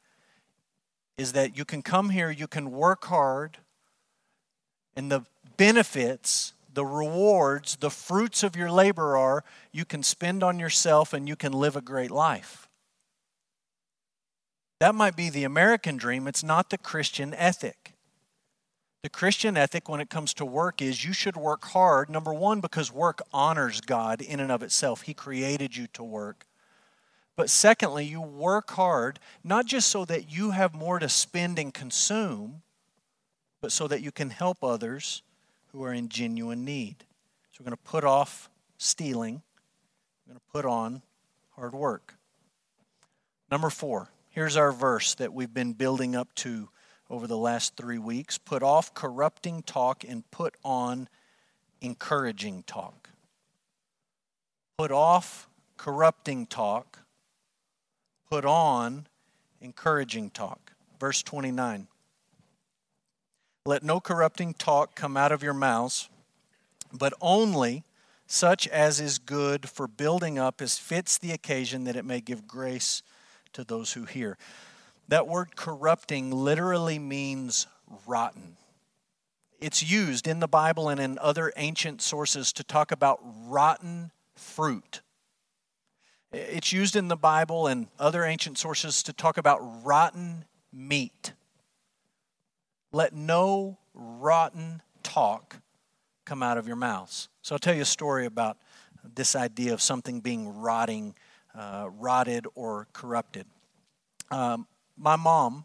is 1.16 1.32
that 1.32 1.58
you 1.58 1.64
can 1.64 1.82
come 1.82 2.10
here, 2.10 2.30
you 2.30 2.46
can 2.46 2.70
work 2.70 3.06
hard, 3.06 3.58
and 4.94 5.10
the 5.10 5.22
benefits 5.56 6.52
the 6.78 6.86
rewards, 6.86 7.74
the 7.74 7.90
fruits 7.90 8.44
of 8.44 8.54
your 8.54 8.70
labor 8.70 9.16
are 9.16 9.42
you 9.72 9.84
can 9.84 10.00
spend 10.00 10.44
on 10.44 10.60
yourself 10.60 11.12
and 11.12 11.26
you 11.26 11.34
can 11.34 11.52
live 11.52 11.74
a 11.74 11.80
great 11.80 12.12
life. 12.12 12.68
That 14.78 14.94
might 14.94 15.16
be 15.16 15.28
the 15.28 15.42
American 15.42 15.96
dream, 15.96 16.28
it's 16.28 16.44
not 16.44 16.70
the 16.70 16.78
Christian 16.78 17.34
ethic. 17.34 17.94
The 19.02 19.08
Christian 19.08 19.56
ethic 19.56 19.88
when 19.88 20.00
it 20.00 20.08
comes 20.08 20.32
to 20.34 20.44
work 20.44 20.80
is 20.80 21.04
you 21.04 21.12
should 21.12 21.36
work 21.36 21.64
hard, 21.64 22.08
number 22.08 22.32
one, 22.32 22.60
because 22.60 22.92
work 22.92 23.22
honors 23.32 23.80
God 23.80 24.22
in 24.22 24.38
and 24.38 24.52
of 24.52 24.62
itself. 24.62 25.02
He 25.02 25.14
created 25.14 25.76
you 25.76 25.88
to 25.94 26.04
work. 26.04 26.46
But 27.34 27.50
secondly, 27.50 28.04
you 28.04 28.20
work 28.20 28.70
hard, 28.70 29.18
not 29.42 29.66
just 29.66 29.88
so 29.88 30.04
that 30.04 30.30
you 30.30 30.52
have 30.52 30.76
more 30.76 31.00
to 31.00 31.08
spend 31.08 31.58
and 31.58 31.74
consume, 31.74 32.62
but 33.60 33.72
so 33.72 33.88
that 33.88 34.00
you 34.00 34.12
can 34.12 34.30
help 34.30 34.62
others 34.62 35.22
who 35.72 35.84
are 35.84 35.92
in 35.92 36.08
genuine 36.08 36.64
need. 36.64 36.96
So 37.52 37.58
we're 37.60 37.70
going 37.70 37.76
to 37.76 37.90
put 37.90 38.04
off 38.04 38.50
stealing, 38.78 39.42
we're 40.26 40.32
going 40.32 40.40
to 40.40 40.52
put 40.52 40.64
on 40.64 41.02
hard 41.50 41.74
work. 41.74 42.14
Number 43.50 43.70
four, 43.70 44.10
here's 44.28 44.56
our 44.56 44.72
verse 44.72 45.14
that 45.16 45.32
we've 45.32 45.52
been 45.52 45.72
building 45.72 46.14
up 46.14 46.34
to 46.36 46.68
over 47.10 47.26
the 47.26 47.36
last 47.36 47.76
three 47.76 47.98
weeks 47.98 48.36
put 48.38 48.62
off 48.62 48.92
corrupting 48.94 49.62
talk 49.62 50.04
and 50.04 50.30
put 50.30 50.54
on 50.62 51.08
encouraging 51.80 52.62
talk. 52.64 53.10
Put 54.76 54.92
off 54.92 55.48
corrupting 55.76 56.46
talk, 56.46 57.00
put 58.30 58.44
on 58.44 59.06
encouraging 59.60 60.30
talk. 60.30 60.72
Verse 61.00 61.22
29. 61.22 61.88
Let 63.64 63.82
no 63.82 64.00
corrupting 64.00 64.54
talk 64.54 64.94
come 64.94 65.16
out 65.16 65.32
of 65.32 65.42
your 65.42 65.54
mouths, 65.54 66.08
but 66.92 67.12
only 67.20 67.84
such 68.26 68.68
as 68.68 69.00
is 69.00 69.18
good 69.18 69.68
for 69.68 69.88
building 69.88 70.38
up 70.38 70.60
as 70.60 70.78
fits 70.78 71.18
the 71.18 71.32
occasion 71.32 71.84
that 71.84 71.96
it 71.96 72.04
may 72.04 72.20
give 72.20 72.46
grace 72.46 73.02
to 73.54 73.64
those 73.64 73.94
who 73.94 74.04
hear. 74.04 74.36
That 75.08 75.26
word 75.26 75.56
corrupting 75.56 76.30
literally 76.30 76.98
means 76.98 77.66
rotten. 78.06 78.56
It's 79.60 79.82
used 79.82 80.28
in 80.28 80.40
the 80.40 80.46
Bible 80.46 80.88
and 80.88 81.00
in 81.00 81.18
other 81.18 81.52
ancient 81.56 82.02
sources 82.02 82.52
to 82.52 82.64
talk 82.64 82.92
about 82.92 83.20
rotten 83.46 84.12
fruit. 84.36 85.00
It's 86.30 86.72
used 86.72 86.94
in 86.94 87.08
the 87.08 87.16
Bible 87.16 87.66
and 87.66 87.88
other 87.98 88.24
ancient 88.24 88.58
sources 88.58 89.02
to 89.04 89.12
talk 89.14 89.38
about 89.38 89.60
rotten 89.82 90.44
meat. 90.72 91.32
Let 92.92 93.14
no 93.14 93.78
rotten 93.94 94.82
talk 95.02 95.60
come 96.24 96.42
out 96.42 96.58
of 96.58 96.66
your 96.66 96.76
mouths. 96.76 97.28
So 97.42 97.54
I'll 97.54 97.58
tell 97.58 97.74
you 97.74 97.82
a 97.82 97.86
story 97.86 98.26
about 98.26 98.58
this 99.14 99.36
idea 99.36 99.72
of 99.72 99.80
something 99.80 100.20
being 100.20 100.60
rotting, 100.60 101.14
uh, 101.54 101.88
rotted, 101.98 102.46
or 102.54 102.88
corrupted. 102.92 103.46
Um, 104.30 104.66
my 104.96 105.16
mom 105.16 105.64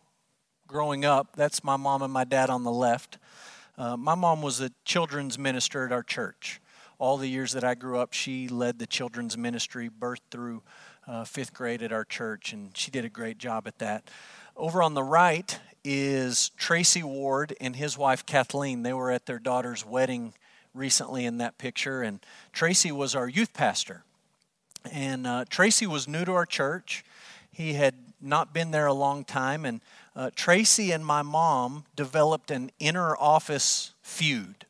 growing 0.67 1.05
up. 1.05 1.35
That's 1.35 1.63
my 1.63 1.77
mom 1.77 2.01
and 2.01 2.11
my 2.11 2.23
dad 2.23 2.49
on 2.49 2.63
the 2.63 2.71
left. 2.71 3.17
Uh, 3.77 3.97
my 3.97 4.15
mom 4.15 4.41
was 4.41 4.61
a 4.61 4.71
children's 4.85 5.37
minister 5.37 5.85
at 5.85 5.91
our 5.91 6.03
church. 6.03 6.61
All 6.99 7.17
the 7.17 7.27
years 7.27 7.51
that 7.53 7.63
I 7.63 7.75
grew 7.75 7.99
up, 7.99 8.13
she 8.13 8.47
led 8.47 8.79
the 8.79 8.87
children's 8.87 9.37
ministry, 9.37 9.89
birth 9.89 10.21
through 10.31 10.63
uh, 11.07 11.25
fifth 11.25 11.53
grade 11.53 11.81
at 11.81 11.91
our 11.91 12.05
church, 12.05 12.53
and 12.53 12.75
she 12.77 12.91
did 12.91 13.03
a 13.03 13.09
great 13.09 13.37
job 13.37 13.67
at 13.67 13.79
that. 13.79 14.09
Over 14.55 14.81
on 14.81 14.93
the 14.93 15.03
right 15.03 15.59
is 15.83 16.49
Tracy 16.57 17.03
Ward 17.03 17.55
and 17.59 17.75
his 17.75 17.97
wife 17.97 18.25
Kathleen. 18.25 18.83
They 18.83 18.93
were 18.93 19.11
at 19.11 19.25
their 19.25 19.39
daughter's 19.39 19.85
wedding 19.85 20.33
recently 20.73 21.25
in 21.25 21.37
that 21.37 21.57
picture, 21.57 22.01
and 22.01 22.19
Tracy 22.51 22.91
was 22.91 23.15
our 23.15 23.27
youth 23.27 23.53
pastor. 23.53 24.03
And 24.91 25.27
uh, 25.27 25.45
Tracy 25.49 25.85
was 25.85 26.07
new 26.07 26.25
to 26.25 26.33
our 26.33 26.45
church. 26.45 27.05
He 27.51 27.73
had 27.73 27.95
not 28.21 28.53
been 28.53 28.71
there 28.71 28.87
a 28.87 28.93
long 28.93 29.23
time, 29.23 29.65
and 29.65 29.81
uh, 30.15 30.29
Tracy 30.35 30.91
and 30.91 31.05
my 31.05 31.21
mom 31.21 31.85
developed 31.95 32.51
an 32.51 32.71
inner 32.79 33.15
office 33.17 33.93
feud, 34.01 34.65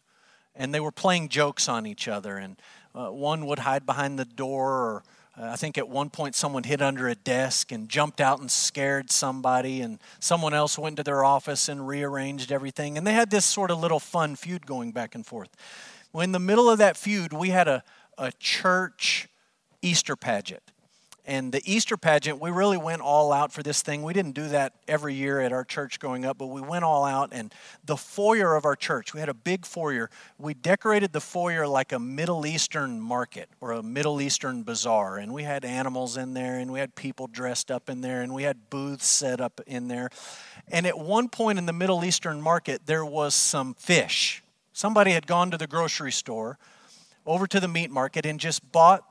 and 0.56 0.74
they 0.74 0.80
were 0.80 0.92
playing 0.92 1.30
jokes 1.30 1.70
on 1.70 1.86
each 1.86 2.08
other. 2.08 2.38
And 2.38 2.58
uh, 2.96 3.10
one 3.10 3.46
would 3.46 3.60
hide 3.60 3.86
behind 3.86 4.20
the 4.20 4.26
door, 4.26 4.72
or 4.72 5.04
uh, 5.38 5.46
I 5.46 5.56
think 5.56 5.78
at 5.78 5.90
one 5.90 6.10
point 6.10 6.36
someone 6.36 6.64
hid 6.64 6.82
under 6.82 7.08
a 7.08 7.16
desk 7.16 7.72
and 7.72 7.90
jumped 7.90 8.22
out 8.22 8.40
and 8.40 8.52
scared 8.52 9.12
somebody, 9.12 9.82
and 9.82 10.00
someone 10.20 10.54
else 10.54 10.78
went 10.78 10.98
to 10.98 11.04
their 11.04 11.24
office 11.24 11.70
and 11.70 11.88
rearranged 11.88 12.52
everything. 12.52 12.98
And 12.98 13.08
they 13.08 13.14
had 13.14 13.30
this 13.30 13.46
sort 13.46 13.72
of 13.72 13.80
little 13.80 14.00
fun 14.00 14.36
feud 14.36 14.66
going 14.66 14.92
back 14.92 15.16
and 15.16 15.26
forth. 15.26 15.50
Well, 16.12 16.22
in 16.22 16.32
the 16.32 16.40
middle 16.40 16.70
of 16.70 16.78
that 16.78 16.98
feud, 16.98 17.34
we 17.34 17.50
had 17.50 17.68
a, 17.68 17.84
a 18.18 18.32
church 18.34 19.28
Easter 19.82 20.16
pageant 20.16 20.73
and 21.26 21.54
the 21.54 21.62
Easter 21.64 21.96
pageant, 21.96 22.42
we 22.42 22.52
really 22.52 22.76
went 22.76 23.02
all 23.02 23.32
out 23.32 23.54
for 23.54 23.64
this 23.64 23.82
thing. 23.82 24.04
We 24.04 24.12
didn't 24.12 24.34
do 24.34 24.50
that 24.50 24.74
every 24.90 25.14
year 25.14 25.40
at 25.40 25.54
our 25.54 25.64
church 25.64 25.98
growing 25.98 26.26
up, 26.26 26.38
but 26.38 26.48
we 26.48 26.60
went 26.60 26.84
all 26.84 27.06
out. 27.06 27.30
And 27.32 27.54
the 27.86 27.96
foyer 27.96 28.56
of 28.56 28.66
our 28.66 28.76
church, 28.76 29.14
we 29.14 29.22
had 29.22 29.30
a 29.30 29.34
big 29.34 29.66
foyer. 29.66 30.10
We 30.38 30.54
decorated 30.54 31.14
the 31.14 31.22
foyer 31.22 31.66
like 31.66 31.94
a 31.94 32.00
Middle 32.00 32.46
Eastern 32.46 33.00
market 33.00 33.48
or 33.62 33.72
a 33.72 33.82
Middle 33.82 34.20
Eastern 34.20 34.64
bazaar. 34.64 35.18
And 35.18 35.34
we 35.34 35.44
had 35.44 35.64
animals 35.64 36.18
in 36.18 36.34
there, 36.34 36.60
and 36.60 36.74
we 36.74 36.80
had 36.80 36.94
people 36.94 37.28
dressed 37.28 37.72
up 37.72 37.90
in 37.90 38.02
there, 38.02 38.22
and 38.22 38.34
we 38.34 38.44
had 38.44 38.70
booths 38.70 39.08
set 39.08 39.40
up 39.40 39.62
in 39.66 39.88
there. 39.88 40.10
And 40.68 40.86
at 40.86 41.00
one 41.00 41.30
point 41.30 41.58
in 41.58 41.66
the 41.66 41.74
Middle 41.74 42.04
Eastern 42.04 42.42
market, 42.42 42.86
there 42.86 43.06
was 43.06 43.34
some 43.34 43.76
fish. 43.76 44.44
Somebody 44.74 45.12
had 45.12 45.26
gone 45.26 45.52
to 45.52 45.58
the 45.58 45.68
grocery 45.68 46.12
store, 46.12 46.58
over 47.26 47.48
to 47.48 47.62
the 47.62 47.70
meat 47.70 47.92
market, 47.92 48.26
and 48.26 48.42
just 48.42 48.70
bought 48.74 49.06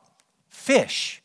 fish 0.51 1.22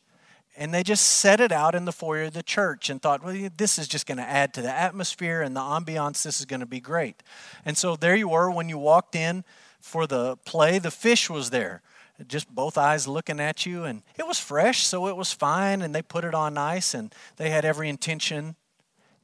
and 0.57 0.73
they 0.73 0.81
just 0.81 1.07
set 1.07 1.39
it 1.39 1.51
out 1.51 1.75
in 1.75 1.85
the 1.85 1.91
foyer 1.91 2.23
of 2.23 2.33
the 2.33 2.41
church 2.41 2.89
and 2.89 2.99
thought, 2.99 3.23
well, 3.23 3.49
this 3.57 3.77
is 3.77 3.87
just 3.87 4.07
going 4.07 4.17
to 4.17 4.23
add 4.23 4.55
to 4.55 4.61
the 4.63 4.73
atmosphere 4.73 5.43
and 5.43 5.55
the 5.55 5.61
ambiance. 5.61 6.23
This 6.23 6.39
is 6.39 6.47
going 6.47 6.61
to 6.61 6.65
be 6.65 6.79
great. 6.79 7.21
And 7.63 7.77
so 7.77 7.95
there 7.95 8.15
you 8.15 8.27
were 8.27 8.49
when 8.49 8.67
you 8.67 8.79
walked 8.79 9.15
in 9.15 9.43
for 9.79 10.07
the 10.07 10.35
play, 10.37 10.79
the 10.79 10.89
fish 10.89 11.29
was 11.29 11.51
there, 11.51 11.83
just 12.27 12.53
both 12.53 12.75
eyes 12.75 13.07
looking 13.07 13.39
at 13.39 13.67
you. 13.67 13.83
And 13.83 14.01
it 14.17 14.25
was 14.25 14.39
fresh, 14.39 14.83
so 14.83 15.07
it 15.07 15.15
was 15.15 15.31
fine. 15.31 15.83
And 15.83 15.93
they 15.93 16.01
put 16.01 16.25
it 16.25 16.33
on 16.33 16.57
ice, 16.57 16.95
and 16.95 17.13
they 17.35 17.51
had 17.51 17.63
every 17.63 17.87
intention, 17.87 18.55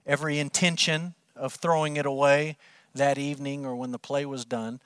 every 0.06 0.38
intention 0.38 1.16
of 1.36 1.56
throwing 1.56 1.98
it 1.98 2.06
away 2.06 2.58
that 2.94 3.18
evening 3.18 3.66
or 3.66 3.76
when 3.76 3.92
the 3.92 3.98
play 3.98 4.24
was 4.24 4.46
done. 4.46 4.80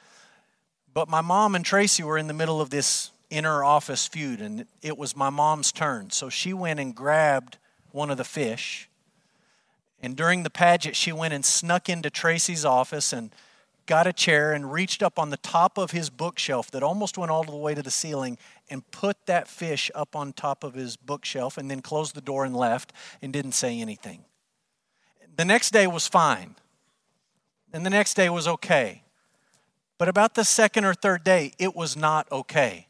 But 0.93 1.09
my 1.09 1.19
mom 1.19 1.55
and 1.55 1.65
Tracy 1.65 2.03
were 2.03 2.17
in 2.17 2.27
the 2.27 2.33
middle 2.33 2.61
of 2.61 2.69
this 2.69 3.11
inner 3.29 3.63
office 3.63 4.07
feud, 4.07 4.41
and 4.41 4.65
it 4.81 4.97
was 4.97 5.15
my 5.15 5.29
mom's 5.29 5.71
turn. 5.71 6.09
So 6.09 6.29
she 6.29 6.53
went 6.53 6.79
and 6.79 6.95
grabbed 6.95 7.57
one 7.91 8.09
of 8.09 8.17
the 8.17 8.23
fish. 8.23 8.89
And 10.01 10.15
during 10.15 10.43
the 10.43 10.49
pageant, 10.49 10.95
she 10.95 11.11
went 11.11 11.33
and 11.33 11.43
snuck 11.43 11.89
into 11.89 12.09
Tracy's 12.09 12.63
office 12.63 13.11
and 13.11 13.31
got 13.85 14.05
a 14.05 14.13
chair 14.13 14.53
and 14.53 14.71
reached 14.71 15.01
up 15.01 15.17
on 15.17 15.29
the 15.29 15.37
top 15.37 15.77
of 15.77 15.91
his 15.91 16.09
bookshelf 16.09 16.69
that 16.71 16.83
almost 16.83 17.17
went 17.17 17.31
all 17.31 17.43
the 17.43 17.55
way 17.55 17.73
to 17.73 17.81
the 17.81 17.91
ceiling 17.91 18.37
and 18.69 18.89
put 18.91 19.25
that 19.25 19.47
fish 19.47 19.89
up 19.95 20.15
on 20.15 20.33
top 20.33 20.63
of 20.63 20.73
his 20.73 20.97
bookshelf 20.97 21.57
and 21.57 21.71
then 21.71 21.81
closed 21.81 22.13
the 22.13 22.21
door 22.21 22.45
and 22.45 22.55
left 22.55 22.91
and 23.21 23.31
didn't 23.31 23.53
say 23.53 23.79
anything. 23.79 24.25
The 25.35 25.45
next 25.45 25.71
day 25.71 25.87
was 25.87 26.07
fine. 26.07 26.55
And 27.73 27.85
the 27.85 27.89
next 27.89 28.15
day 28.15 28.29
was 28.29 28.47
okay. 28.47 29.03
But 29.97 30.07
about 30.07 30.35
the 30.35 30.43
second 30.43 30.85
or 30.85 30.93
third 30.93 31.23
day, 31.23 31.53
it 31.57 31.75
was 31.75 31.95
not 31.97 32.31
okay 32.31 32.86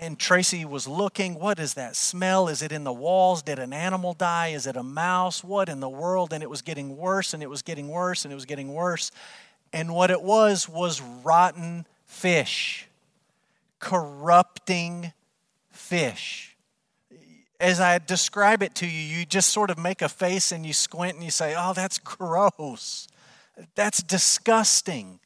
and 0.00 0.18
Tracy 0.18 0.64
was 0.64 0.86
looking, 0.86 1.34
what 1.34 1.58
is 1.58 1.74
that 1.74 1.96
smell? 1.96 2.48
Is 2.48 2.62
it 2.62 2.72
in 2.72 2.84
the 2.84 2.92
walls? 2.92 3.42
Did 3.42 3.58
an 3.58 3.72
animal 3.72 4.14
die? 4.14 4.48
Is 4.48 4.66
it 4.66 4.76
a 4.76 4.82
mouse? 4.82 5.42
What 5.42 5.68
in 5.68 5.80
the 5.80 5.88
world? 5.88 6.32
And 6.32 6.42
it 6.42 6.50
was 6.50 6.62
getting 6.62 6.96
worse 6.96 7.34
and 7.34 7.42
it 7.42 7.50
was 7.50 7.62
getting 7.62 7.88
worse 7.88 8.24
and 8.24 8.32
it 8.32 8.34
was 8.34 8.44
getting 8.44 8.72
worse. 8.72 9.10
And 9.72 9.94
what 9.94 10.10
it 10.10 10.22
was 10.22 10.68
was 10.68 11.00
rotten 11.00 11.86
fish, 12.06 12.88
corrupting 13.80 15.12
fish. 15.70 16.56
As 17.60 17.80
I 17.80 17.98
describe 17.98 18.62
it 18.62 18.74
to 18.76 18.86
you, 18.86 19.18
you 19.18 19.26
just 19.26 19.50
sort 19.50 19.70
of 19.70 19.78
make 19.78 20.00
a 20.00 20.08
face 20.08 20.52
and 20.52 20.64
you 20.64 20.72
squint 20.72 21.14
and 21.14 21.24
you 21.24 21.30
say, 21.30 21.54
oh, 21.56 21.72
that's 21.72 21.98
gross. 21.98 23.08
That's 23.74 24.02
disgusting. 24.02 25.20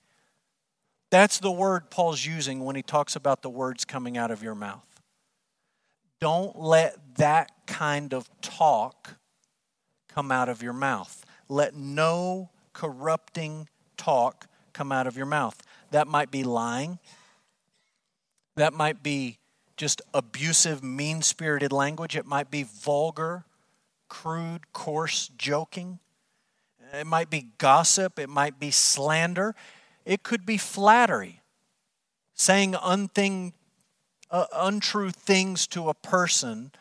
That's 1.13 1.41
the 1.41 1.53
word 1.53 1.91
Paul's 1.91 2.25
using 2.25 2.65
when 2.65 2.75
he 2.75 2.81
talks 2.81 3.17
about 3.17 3.43
the 3.43 3.51
words 3.51 3.85
coming 3.85 4.17
out 4.17 4.31
of 4.31 4.43
your 4.43 4.55
mouth. 4.55 4.87
Don't 6.21 6.59
let 6.59 6.97
that 7.17 7.51
kind 7.67 8.15
of 8.15 8.31
talk 8.41 9.17
come 10.09 10.33
out 10.33 10.49
of 10.49 10.63
your 10.63 10.73
mouth. 10.73 11.27
Let 11.51 11.75
no 11.75 12.49
corrupting 12.73 13.69
talk 13.99 14.47
come 14.73 14.91
out 14.91 15.07
of 15.07 15.15
your 15.15 15.27
mouth. 15.27 15.63
That 15.91 16.09
might 16.09 16.31
be 16.31 16.45
lying. 16.45 16.99
That 18.57 18.73
might 18.73 19.03
be 19.03 19.37
just 19.77 20.01
abusive, 20.15 20.83
mean 20.83 21.21
spirited 21.21 21.73
language. 21.73 22.17
It 22.17 22.25
might 22.25 22.51
be 22.51 22.63
vulgar, 22.63 23.45
crude, 24.09 24.73
coarse 24.73 25.31
joking. 25.37 25.99
It 26.95 27.07
might 27.07 27.29
be 27.29 27.49
gossip. 27.59 28.19
It 28.19 28.31
might 28.31 28.59
be 28.59 28.71
slander. 28.71 29.55
It 30.05 30.23
could 30.23 30.45
be 30.45 30.57
flattery, 30.57 31.41
saying 32.35 32.73
unthing, 32.73 33.53
uh, 34.31 34.47
untrue 34.55 35.11
things 35.11 35.67
to 35.69 35.89
a 35.89 35.95
person, 35.95 36.73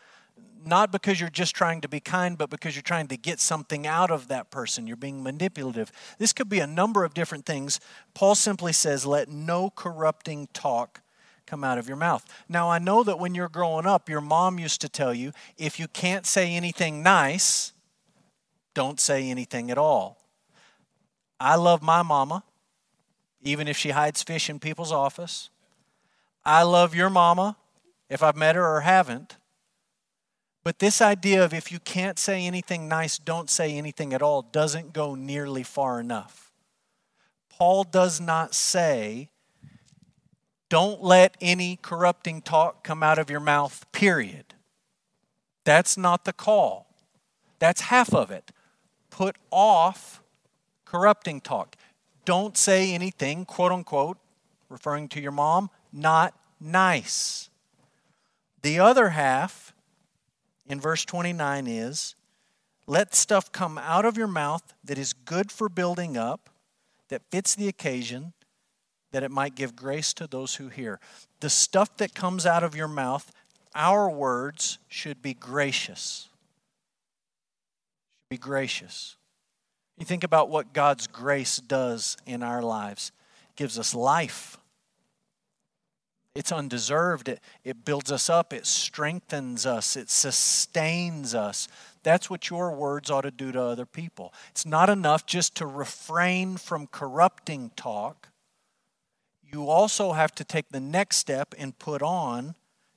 not 0.64 0.92
because 0.92 1.20
you're 1.20 1.28
just 1.28 1.54
trying 1.54 1.80
to 1.80 1.88
be 1.88 2.00
kind, 2.00 2.38
but 2.38 2.50
because 2.50 2.74
you're 2.74 2.82
trying 2.82 3.08
to 3.08 3.16
get 3.16 3.40
something 3.40 3.86
out 3.86 4.10
of 4.10 4.28
that 4.28 4.50
person. 4.50 4.86
You're 4.86 4.96
being 4.96 5.22
manipulative. 5.22 5.90
This 6.18 6.32
could 6.32 6.48
be 6.48 6.60
a 6.60 6.66
number 6.66 7.04
of 7.04 7.14
different 7.14 7.46
things. 7.46 7.80
Paul 8.14 8.34
simply 8.34 8.72
says, 8.72 9.04
let 9.04 9.28
no 9.28 9.70
corrupting 9.70 10.48
talk 10.52 11.00
come 11.46 11.64
out 11.64 11.78
of 11.78 11.88
your 11.88 11.96
mouth. 11.96 12.24
Now, 12.48 12.70
I 12.70 12.78
know 12.78 13.02
that 13.02 13.18
when 13.18 13.34
you're 13.34 13.48
growing 13.48 13.86
up, 13.86 14.08
your 14.08 14.20
mom 14.20 14.58
used 14.58 14.80
to 14.82 14.88
tell 14.88 15.12
you 15.12 15.32
if 15.58 15.78
you 15.78 15.88
can't 15.88 16.26
say 16.26 16.54
anything 16.54 17.02
nice, 17.02 17.72
don't 18.74 19.00
say 19.00 19.28
anything 19.28 19.70
at 19.70 19.78
all. 19.78 20.18
I 21.38 21.56
love 21.56 21.82
my 21.82 22.02
mama 22.02 22.44
even 23.42 23.68
if 23.68 23.76
she 23.76 23.90
hides 23.90 24.22
fish 24.22 24.48
in 24.48 24.58
people's 24.58 24.92
office. 24.92 25.50
I 26.44 26.62
love 26.62 26.94
your 26.94 27.10
mama, 27.10 27.56
if 28.08 28.22
I've 28.22 28.36
met 28.36 28.56
her 28.56 28.76
or 28.76 28.80
haven't. 28.80 29.36
But 30.64 30.78
this 30.78 31.00
idea 31.00 31.44
of 31.44 31.52
if 31.52 31.72
you 31.72 31.80
can't 31.80 32.18
say 32.18 32.46
anything 32.46 32.88
nice, 32.88 33.18
don't 33.18 33.50
say 33.50 33.72
anything 33.72 34.12
at 34.12 34.22
all 34.22 34.42
doesn't 34.42 34.92
go 34.92 35.14
nearly 35.14 35.62
far 35.62 35.98
enough. 35.98 36.52
Paul 37.48 37.84
does 37.84 38.20
not 38.20 38.54
say, 38.54 39.30
don't 40.68 41.02
let 41.02 41.36
any 41.40 41.78
corrupting 41.82 42.42
talk 42.42 42.82
come 42.82 43.02
out 43.02 43.18
of 43.18 43.28
your 43.28 43.40
mouth, 43.40 43.84
period. 43.92 44.54
That's 45.64 45.96
not 45.96 46.24
the 46.24 46.32
call. 46.32 46.86
That's 47.58 47.82
half 47.82 48.14
of 48.14 48.30
it. 48.30 48.52
Put 49.10 49.36
off 49.50 50.22
corrupting 50.84 51.40
talk 51.40 51.76
don't 52.24 52.56
say 52.56 52.92
anything, 52.94 53.44
quote 53.44 53.72
unquote, 53.72 54.18
referring 54.68 55.08
to 55.08 55.20
your 55.20 55.32
mom, 55.32 55.70
not 55.92 56.34
nice. 56.60 57.50
The 58.62 58.78
other 58.78 59.10
half 59.10 59.74
in 60.66 60.80
verse 60.80 61.04
29 61.04 61.66
is 61.66 62.14
let 62.86 63.14
stuff 63.14 63.52
come 63.52 63.78
out 63.78 64.04
of 64.04 64.16
your 64.16 64.26
mouth 64.26 64.74
that 64.84 64.98
is 64.98 65.12
good 65.12 65.52
for 65.52 65.68
building 65.68 66.16
up, 66.16 66.50
that 67.08 67.22
fits 67.30 67.54
the 67.54 67.68
occasion, 67.68 68.32
that 69.12 69.22
it 69.22 69.30
might 69.30 69.54
give 69.54 69.76
grace 69.76 70.12
to 70.14 70.26
those 70.26 70.56
who 70.56 70.68
hear. 70.68 70.98
The 71.40 71.50
stuff 71.50 71.96
that 71.98 72.14
comes 72.14 72.46
out 72.46 72.64
of 72.64 72.74
your 72.74 72.88
mouth, 72.88 73.30
our 73.74 74.10
words 74.10 74.78
should 74.88 75.22
be 75.22 75.34
gracious. 75.34 76.28
Should 78.20 78.28
be 78.30 78.38
gracious. 78.38 79.16
You 80.02 80.06
think 80.06 80.24
about 80.24 80.50
what 80.50 80.72
God's 80.72 81.06
grace 81.06 81.58
does 81.58 82.16
in 82.26 82.42
our 82.42 82.60
lives. 82.60 83.12
It 83.50 83.54
gives 83.54 83.78
us 83.78 83.94
life. 83.94 84.58
It's 86.34 86.50
undeserved. 86.50 87.28
It, 87.28 87.38
it 87.62 87.84
builds 87.84 88.10
us 88.10 88.28
up. 88.28 88.52
It 88.52 88.66
strengthens 88.66 89.64
us. 89.64 89.94
It 89.94 90.10
sustains 90.10 91.36
us. 91.36 91.68
That's 92.02 92.28
what 92.28 92.50
your 92.50 92.72
words 92.72 93.12
ought 93.12 93.20
to 93.20 93.30
do 93.30 93.52
to 93.52 93.62
other 93.62 93.86
people. 93.86 94.34
It's 94.50 94.66
not 94.66 94.90
enough 94.90 95.24
just 95.24 95.54
to 95.58 95.66
refrain 95.66 96.56
from 96.56 96.88
corrupting 96.88 97.70
talk. 97.76 98.30
You 99.52 99.68
also 99.68 100.14
have 100.14 100.34
to 100.34 100.42
take 100.42 100.70
the 100.70 100.80
next 100.80 101.18
step 101.18 101.54
and 101.56 101.78
put 101.78 102.02
on 102.02 102.56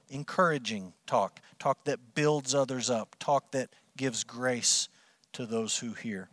encouraging 0.10 0.94
talk, 1.06 1.40
talk 1.60 1.84
that 1.84 2.16
builds 2.16 2.56
others 2.56 2.90
up, 2.90 3.16
talk 3.20 3.52
that 3.52 3.70
gives 3.96 4.24
grace 4.24 4.90
to 5.34 5.46
those 5.46 5.78
who 5.78 5.94
hear. 5.94 6.30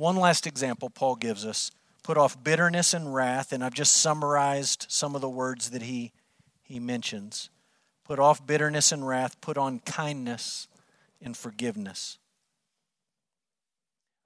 One 0.00 0.16
last 0.16 0.46
example 0.46 0.88
Paul 0.88 1.14
gives 1.16 1.44
us 1.44 1.70
put 2.02 2.16
off 2.16 2.42
bitterness 2.42 2.94
and 2.94 3.14
wrath, 3.14 3.52
and 3.52 3.62
I've 3.62 3.74
just 3.74 3.98
summarized 3.98 4.86
some 4.88 5.14
of 5.14 5.20
the 5.20 5.28
words 5.28 5.72
that 5.72 5.82
he, 5.82 6.12
he 6.62 6.80
mentions. 6.80 7.50
Put 8.04 8.18
off 8.18 8.46
bitterness 8.46 8.92
and 8.92 9.06
wrath, 9.06 9.38
put 9.42 9.58
on 9.58 9.80
kindness 9.80 10.68
and 11.20 11.36
forgiveness. 11.36 12.16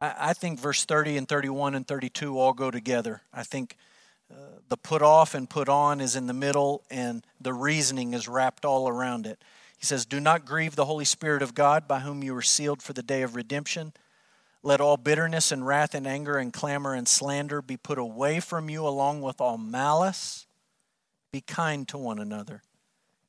I, 0.01 0.15
I 0.17 0.33
think 0.33 0.61
verse 0.61 0.85
30 0.85 1.17
and 1.17 1.29
31 1.29 1.75
and 1.75 1.89
32 1.89 2.39
all 2.39 2.53
go 2.53 2.71
together. 2.71 3.23
I 3.33 3.43
think 3.43 3.77
uh, 4.31 4.61
the 4.69 4.77
put 4.77 5.03
off 5.03 5.35
and 5.35 5.51
put 5.51 5.69
on 5.69 6.01
is 6.01 6.15
in 6.15 6.29
the 6.29 6.33
middle, 6.33 6.85
and 6.89 7.27
the 7.41 7.53
reasoning 7.53 8.15
is 8.15 8.29
wrapped 8.29 8.65
all 8.65 8.89
around 8.89 9.27
it. 9.27 9.43
He 9.77 9.87
says, 9.87 10.07
Do 10.07 10.21
not 10.21 10.47
grieve 10.47 10.77
the 10.77 10.85
Holy 10.85 11.05
Spirit 11.05 11.43
of 11.43 11.53
God, 11.53 11.89
by 11.89 11.99
whom 11.99 12.23
you 12.23 12.33
were 12.33 12.43
sealed 12.43 12.81
for 12.81 12.93
the 12.93 13.03
day 13.03 13.23
of 13.23 13.35
redemption. 13.35 13.93
Let 14.65 14.81
all 14.81 14.97
bitterness 14.97 15.53
and 15.53 15.67
wrath 15.67 15.95
and 15.95 16.07
anger 16.07 16.39
and 16.39 16.51
clamor 16.51 16.95
and 16.95 17.07
slander 17.07 17.61
be 17.61 17.77
put 17.77 17.99
away 17.99 18.41
from 18.41 18.71
you, 18.71 18.89
along 18.89 19.21
with 19.21 19.39
all 19.39 19.59
malice. 19.59 20.47
Be 21.31 21.43
kind 21.43 21.87
to 21.89 21.99
one 21.99 22.19
another, 22.19 22.63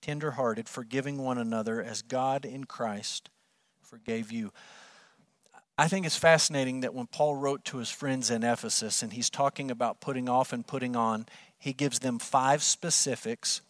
tenderhearted, 0.02 0.70
forgiving 0.70 1.18
one 1.18 1.38
another, 1.38 1.84
as 1.84 2.02
God 2.02 2.46
in 2.46 2.64
Christ 2.64 3.30
forgave 3.82 4.32
you. 4.32 4.52
I 5.78 5.90
think 5.90 6.06
it's 6.06 6.18
fascinating 6.18 6.80
that 6.82 6.94
when 6.94 7.08
Paul 7.08 7.36
wrote 7.36 7.66
to 7.66 7.80
his 7.80 7.90
friends 7.90 8.32
in 8.32 8.44
Ephesus 8.44 9.04
and 9.04 9.12
he's 9.12 9.30
talking 9.30 9.70
about 9.70 10.00
putting 10.00 10.30
off 10.30 10.54
and 10.54 10.66
putting 10.66 10.96
on, 10.96 11.26
he 11.58 11.74
gives 11.74 12.00
them 12.00 12.18
five 12.18 12.64
specifics. 12.64 13.62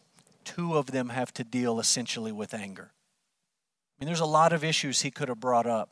Two 0.44 0.78
of 0.78 0.92
them 0.92 1.10
have 1.10 1.34
to 1.34 1.44
deal 1.44 1.80
essentially 1.80 2.32
with 2.32 2.54
anger. 2.54 2.92
I 2.92 3.94
mean, 4.00 4.06
there's 4.06 4.20
a 4.20 4.26
lot 4.26 4.54
of 4.54 4.64
issues 4.64 5.02
he 5.02 5.10
could 5.10 5.30
have 5.30 5.40
brought 5.40 5.66
up. 5.66 5.90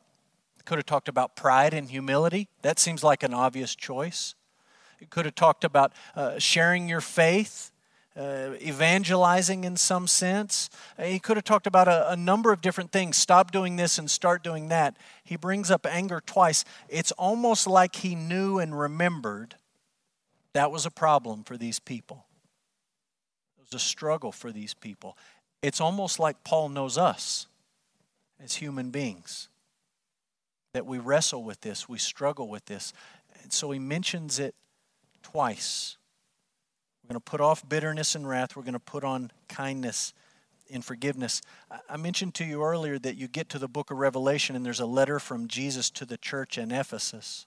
Could 0.65 0.77
have 0.77 0.85
talked 0.85 1.07
about 1.07 1.35
pride 1.35 1.73
and 1.73 1.89
humility. 1.89 2.47
That 2.61 2.79
seems 2.79 3.03
like 3.03 3.23
an 3.23 3.33
obvious 3.33 3.75
choice. 3.75 4.35
He 4.99 5.05
could 5.05 5.25
have 5.25 5.35
talked 5.35 5.63
about 5.63 5.91
uh, 6.15 6.39
sharing 6.39 6.87
your 6.87 7.01
faith 7.01 7.73
uh, 8.15 8.51
evangelizing 8.61 9.63
in 9.63 9.75
some 9.75 10.07
sense. 10.07 10.69
Uh, 10.97 11.03
he 11.03 11.19
could 11.19 11.37
have 11.37 11.43
talked 11.43 11.67
about 11.67 11.87
a, 11.87 12.11
a, 12.11 12.15
number 12.15 12.51
of 12.51 12.61
different 12.61 12.91
things. 12.91 13.17
Stop 13.17 13.51
doing 13.51 13.75
this 13.75 13.97
and 13.97 14.09
start 14.09 14.43
doing 14.43 14.67
that. 14.69 14.97
He 15.23 15.35
brings 15.35 15.71
up 15.71 15.85
anger 15.85 16.21
twice. 16.23 16.63
It's 16.89 17.11
almost 17.13 17.65
like 17.65 17.97
he 17.97 18.13
knew 18.13 18.59
and 18.59 18.77
remembered 18.77 19.55
that 20.53 20.71
was 20.71 20.85
a 20.85 20.91
problem 20.91 21.43
for 21.43 21.57
these 21.57 21.79
people. 21.79 22.25
It 23.57 23.65
was 23.71 23.81
a 23.81 23.83
struggle 23.83 24.31
for 24.31 24.51
these 24.51 24.75
people. 24.75 25.17
It's 25.63 25.81
almost 25.81 26.19
like 26.19 26.43
Paul 26.43 26.69
knows 26.69 26.97
us 26.97 27.47
as 28.39 28.55
human 28.55 28.91
beings. 28.91 29.49
That 30.73 30.85
we 30.85 30.97
wrestle 30.97 31.43
with 31.43 31.61
this, 31.61 31.87
we 31.87 31.99
struggle 31.99 32.47
with 32.47 32.65
this. 32.65 32.93
And 33.41 33.53
so 33.53 33.71
he 33.71 33.79
mentions 33.79 34.39
it 34.39 34.55
twice. 35.21 35.97
We're 37.03 37.13
going 37.13 37.21
to 37.21 37.31
put 37.31 37.41
off 37.41 37.67
bitterness 37.67 38.15
and 38.15 38.27
wrath. 38.27 38.55
We're 38.55 38.63
going 38.63 38.73
to 38.73 38.79
put 38.79 39.03
on 39.03 39.31
kindness 39.49 40.13
and 40.71 40.83
forgiveness. 40.83 41.41
I 41.89 41.97
mentioned 41.97 42.33
to 42.35 42.45
you 42.45 42.63
earlier 42.63 42.97
that 42.99 43.17
you 43.17 43.27
get 43.27 43.49
to 43.49 43.59
the 43.59 43.67
book 43.67 43.91
of 43.91 43.97
Revelation 43.97 44.55
and 44.55 44.65
there's 44.65 44.79
a 44.79 44.85
letter 44.85 45.19
from 45.19 45.47
Jesus 45.47 45.89
to 45.91 46.05
the 46.05 46.17
church 46.17 46.57
in 46.57 46.71
Ephesus. 46.71 47.45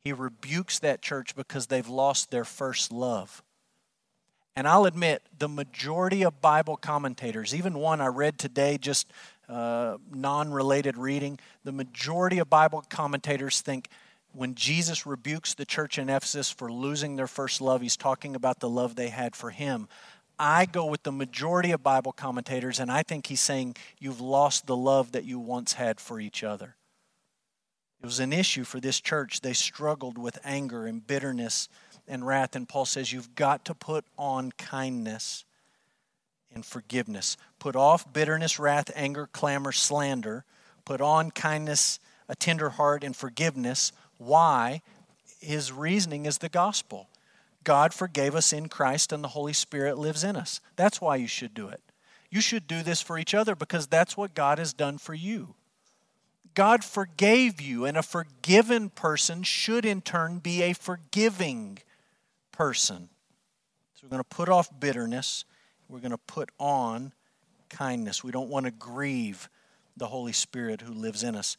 He 0.00 0.12
rebukes 0.12 0.78
that 0.78 1.02
church 1.02 1.36
because 1.36 1.66
they've 1.66 1.88
lost 1.88 2.30
their 2.30 2.44
first 2.44 2.90
love. 2.90 3.42
And 4.56 4.66
I'll 4.66 4.86
admit, 4.86 5.22
the 5.38 5.48
majority 5.48 6.24
of 6.24 6.40
Bible 6.40 6.76
commentators, 6.76 7.54
even 7.54 7.78
one 7.78 8.00
I 8.00 8.06
read 8.06 8.38
today, 8.38 8.76
just 8.76 9.12
uh, 9.48 9.96
non 10.10 10.52
related 10.52 10.96
reading, 10.96 11.38
the 11.64 11.72
majority 11.72 12.38
of 12.38 12.50
Bible 12.50 12.84
commentators 12.88 13.60
think 13.60 13.88
when 14.32 14.54
Jesus 14.54 15.06
rebukes 15.06 15.54
the 15.54 15.64
church 15.64 15.98
in 15.98 16.08
Ephesus 16.08 16.50
for 16.50 16.70
losing 16.70 17.16
their 17.16 17.26
first 17.26 17.60
love, 17.60 17.80
he's 17.80 17.96
talking 17.96 18.34
about 18.34 18.60
the 18.60 18.68
love 18.68 18.94
they 18.94 19.08
had 19.08 19.34
for 19.34 19.50
him. 19.50 19.88
I 20.38 20.66
go 20.66 20.86
with 20.86 21.02
the 21.02 21.12
majority 21.12 21.72
of 21.72 21.82
Bible 21.82 22.12
commentators, 22.12 22.78
and 22.78 22.92
I 22.92 23.02
think 23.02 23.26
he's 23.26 23.40
saying 23.40 23.76
you've 23.98 24.20
lost 24.20 24.66
the 24.66 24.76
love 24.76 25.12
that 25.12 25.24
you 25.24 25.38
once 25.38 25.72
had 25.72 25.98
for 25.98 26.20
each 26.20 26.44
other. 26.44 26.76
It 28.00 28.06
was 28.06 28.20
an 28.20 28.32
issue 28.32 28.62
for 28.62 28.78
this 28.78 29.00
church. 29.00 29.40
They 29.40 29.54
struggled 29.54 30.18
with 30.18 30.38
anger 30.44 30.86
and 30.86 31.04
bitterness 31.04 31.68
and 32.06 32.24
wrath, 32.24 32.54
and 32.54 32.68
Paul 32.68 32.84
says 32.84 33.12
you've 33.12 33.34
got 33.34 33.64
to 33.64 33.74
put 33.74 34.04
on 34.16 34.52
kindness 34.52 35.44
and 36.54 36.64
forgiveness. 36.64 37.36
Put 37.58 37.76
off 37.76 38.12
bitterness, 38.12 38.58
wrath, 38.58 38.90
anger, 38.94 39.28
clamor, 39.32 39.72
slander. 39.72 40.44
Put 40.84 41.00
on 41.00 41.30
kindness, 41.30 42.00
a 42.28 42.34
tender 42.34 42.70
heart, 42.70 43.04
and 43.04 43.14
forgiveness 43.14 43.92
why? 44.18 44.82
His 45.40 45.72
reasoning 45.72 46.26
is 46.26 46.38
the 46.38 46.48
gospel. 46.48 47.08
God 47.64 47.94
forgave 47.94 48.34
us 48.34 48.52
in 48.52 48.68
Christ 48.68 49.12
and 49.12 49.22
the 49.22 49.28
Holy 49.28 49.52
Spirit 49.52 49.96
lives 49.96 50.24
in 50.24 50.36
us. 50.36 50.60
That's 50.76 51.00
why 51.00 51.16
you 51.16 51.26
should 51.26 51.54
do 51.54 51.68
it. 51.68 51.80
You 52.30 52.40
should 52.40 52.66
do 52.66 52.82
this 52.82 53.00
for 53.00 53.18
each 53.18 53.34
other 53.34 53.54
because 53.54 53.86
that's 53.86 54.16
what 54.16 54.34
God 54.34 54.58
has 54.58 54.72
done 54.72 54.98
for 54.98 55.14
you. 55.14 55.54
God 56.54 56.82
forgave 56.82 57.60
you, 57.60 57.84
and 57.84 57.96
a 57.96 58.02
forgiven 58.02 58.90
person 58.90 59.44
should 59.44 59.84
in 59.84 60.00
turn 60.00 60.40
be 60.40 60.62
a 60.62 60.72
forgiving 60.72 61.78
person. 62.50 63.10
So 63.94 64.00
we're 64.02 64.10
going 64.10 64.24
to 64.24 64.28
put 64.28 64.48
off 64.48 64.68
bitterness, 64.80 65.44
we're 65.88 66.00
going 66.00 66.10
to 66.10 66.18
put 66.18 66.50
on 66.58 67.12
kindness. 67.68 68.22
We 68.22 68.32
don't 68.32 68.48
want 68.48 68.66
to 68.66 68.72
grieve 68.72 69.48
the 69.96 70.06
Holy 70.06 70.32
Spirit 70.32 70.80
who 70.82 70.92
lives 70.92 71.22
in 71.22 71.34
us. 71.34 71.56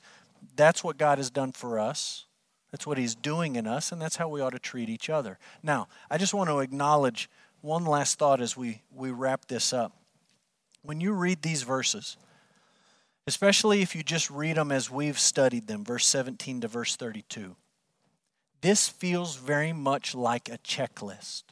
That's 0.55 0.83
what 0.83 0.97
God 0.97 1.17
has 1.17 1.29
done 1.29 1.51
for 1.51 1.79
us. 1.79 2.25
That's 2.71 2.85
what 2.85 2.97
He's 2.97 3.15
doing 3.15 3.55
in 3.55 3.65
us, 3.67 3.91
and 3.91 4.01
that's 4.01 4.15
how 4.15 4.29
we 4.29 4.41
ought 4.41 4.51
to 4.51 4.59
treat 4.59 4.89
each 4.89 5.09
other. 5.09 5.39
Now, 5.63 5.87
I 6.09 6.17
just 6.17 6.33
want 6.33 6.49
to 6.49 6.59
acknowledge 6.59 7.29
one 7.61 7.85
last 7.85 8.19
thought 8.19 8.41
as 8.41 8.55
we, 8.55 8.81
we 8.95 9.11
wrap 9.11 9.45
this 9.45 9.73
up. 9.73 9.93
When 10.83 11.01
you 11.01 11.13
read 11.13 11.41
these 11.41 11.63
verses, 11.63 12.15
especially 13.27 13.81
if 13.81 13.95
you 13.95 14.03
just 14.03 14.29
read 14.29 14.55
them 14.55 14.71
as 14.71 14.89
we've 14.89 15.19
studied 15.19 15.67
them, 15.67 15.83
verse 15.83 16.05
17 16.05 16.61
to 16.61 16.67
verse 16.67 16.95
32, 16.95 17.55
this 18.61 18.87
feels 18.87 19.35
very 19.35 19.73
much 19.73 20.13
like 20.13 20.47
a 20.47 20.57
checklist. 20.59 21.43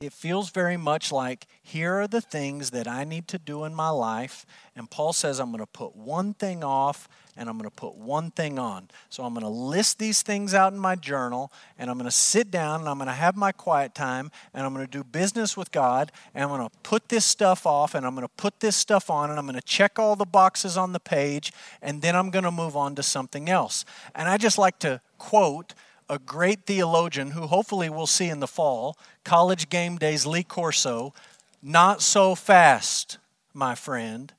It 0.00 0.12
feels 0.12 0.50
very 0.50 0.76
much 0.76 1.12
like 1.12 1.46
here 1.62 1.94
are 2.00 2.08
the 2.08 2.20
things 2.20 2.70
that 2.70 2.88
I 2.88 3.04
need 3.04 3.28
to 3.28 3.38
do 3.38 3.64
in 3.64 3.74
my 3.74 3.90
life. 3.90 4.44
And 4.74 4.90
Paul 4.90 5.12
says, 5.12 5.38
I'm 5.38 5.50
going 5.50 5.60
to 5.60 5.66
put 5.66 5.94
one 5.94 6.34
thing 6.34 6.64
off 6.64 7.08
and 7.36 7.48
I'm 7.48 7.56
going 7.56 7.70
to 7.70 7.74
put 7.74 7.94
one 7.94 8.32
thing 8.32 8.58
on. 8.58 8.88
So 9.08 9.24
I'm 9.24 9.34
going 9.34 9.44
to 9.44 9.48
list 9.48 10.00
these 10.00 10.22
things 10.22 10.52
out 10.52 10.72
in 10.72 10.78
my 10.80 10.96
journal 10.96 11.52
and 11.78 11.90
I'm 11.90 11.96
going 11.96 12.10
to 12.10 12.16
sit 12.16 12.50
down 12.50 12.80
and 12.80 12.88
I'm 12.88 12.98
going 12.98 13.06
to 13.06 13.14
have 13.14 13.36
my 13.36 13.52
quiet 13.52 13.94
time 13.94 14.32
and 14.52 14.66
I'm 14.66 14.74
going 14.74 14.84
to 14.84 14.90
do 14.90 15.04
business 15.04 15.56
with 15.56 15.70
God 15.70 16.10
and 16.34 16.42
I'm 16.42 16.50
going 16.50 16.68
to 16.68 16.76
put 16.82 17.08
this 17.08 17.24
stuff 17.24 17.64
off 17.64 17.94
and 17.94 18.04
I'm 18.04 18.14
going 18.14 18.26
to 18.26 18.34
put 18.36 18.60
this 18.60 18.76
stuff 18.76 19.10
on 19.10 19.30
and 19.30 19.38
I'm 19.38 19.46
going 19.46 19.54
to 19.54 19.62
check 19.62 19.98
all 19.98 20.16
the 20.16 20.24
boxes 20.24 20.76
on 20.76 20.92
the 20.92 21.00
page 21.00 21.52
and 21.80 22.02
then 22.02 22.16
I'm 22.16 22.30
going 22.30 22.44
to 22.44 22.50
move 22.50 22.76
on 22.76 22.96
to 22.96 23.02
something 23.02 23.48
else. 23.48 23.84
And 24.14 24.28
I 24.28 24.38
just 24.38 24.58
like 24.58 24.80
to 24.80 25.00
quote 25.18 25.74
a 26.08 26.18
great 26.18 26.66
theologian 26.66 27.32
who 27.32 27.46
hopefully 27.46 27.88
we'll 27.88 28.06
see 28.06 28.28
in 28.28 28.40
the 28.40 28.46
fall, 28.46 28.96
College 29.24 29.68
Game 29.68 29.96
Days 29.96 30.26
Lee 30.26 30.42
Corso. 30.42 31.14
Not 31.62 32.02
so 32.02 32.34
fast, 32.34 33.18
my 33.52 33.74
friend. 33.74 34.32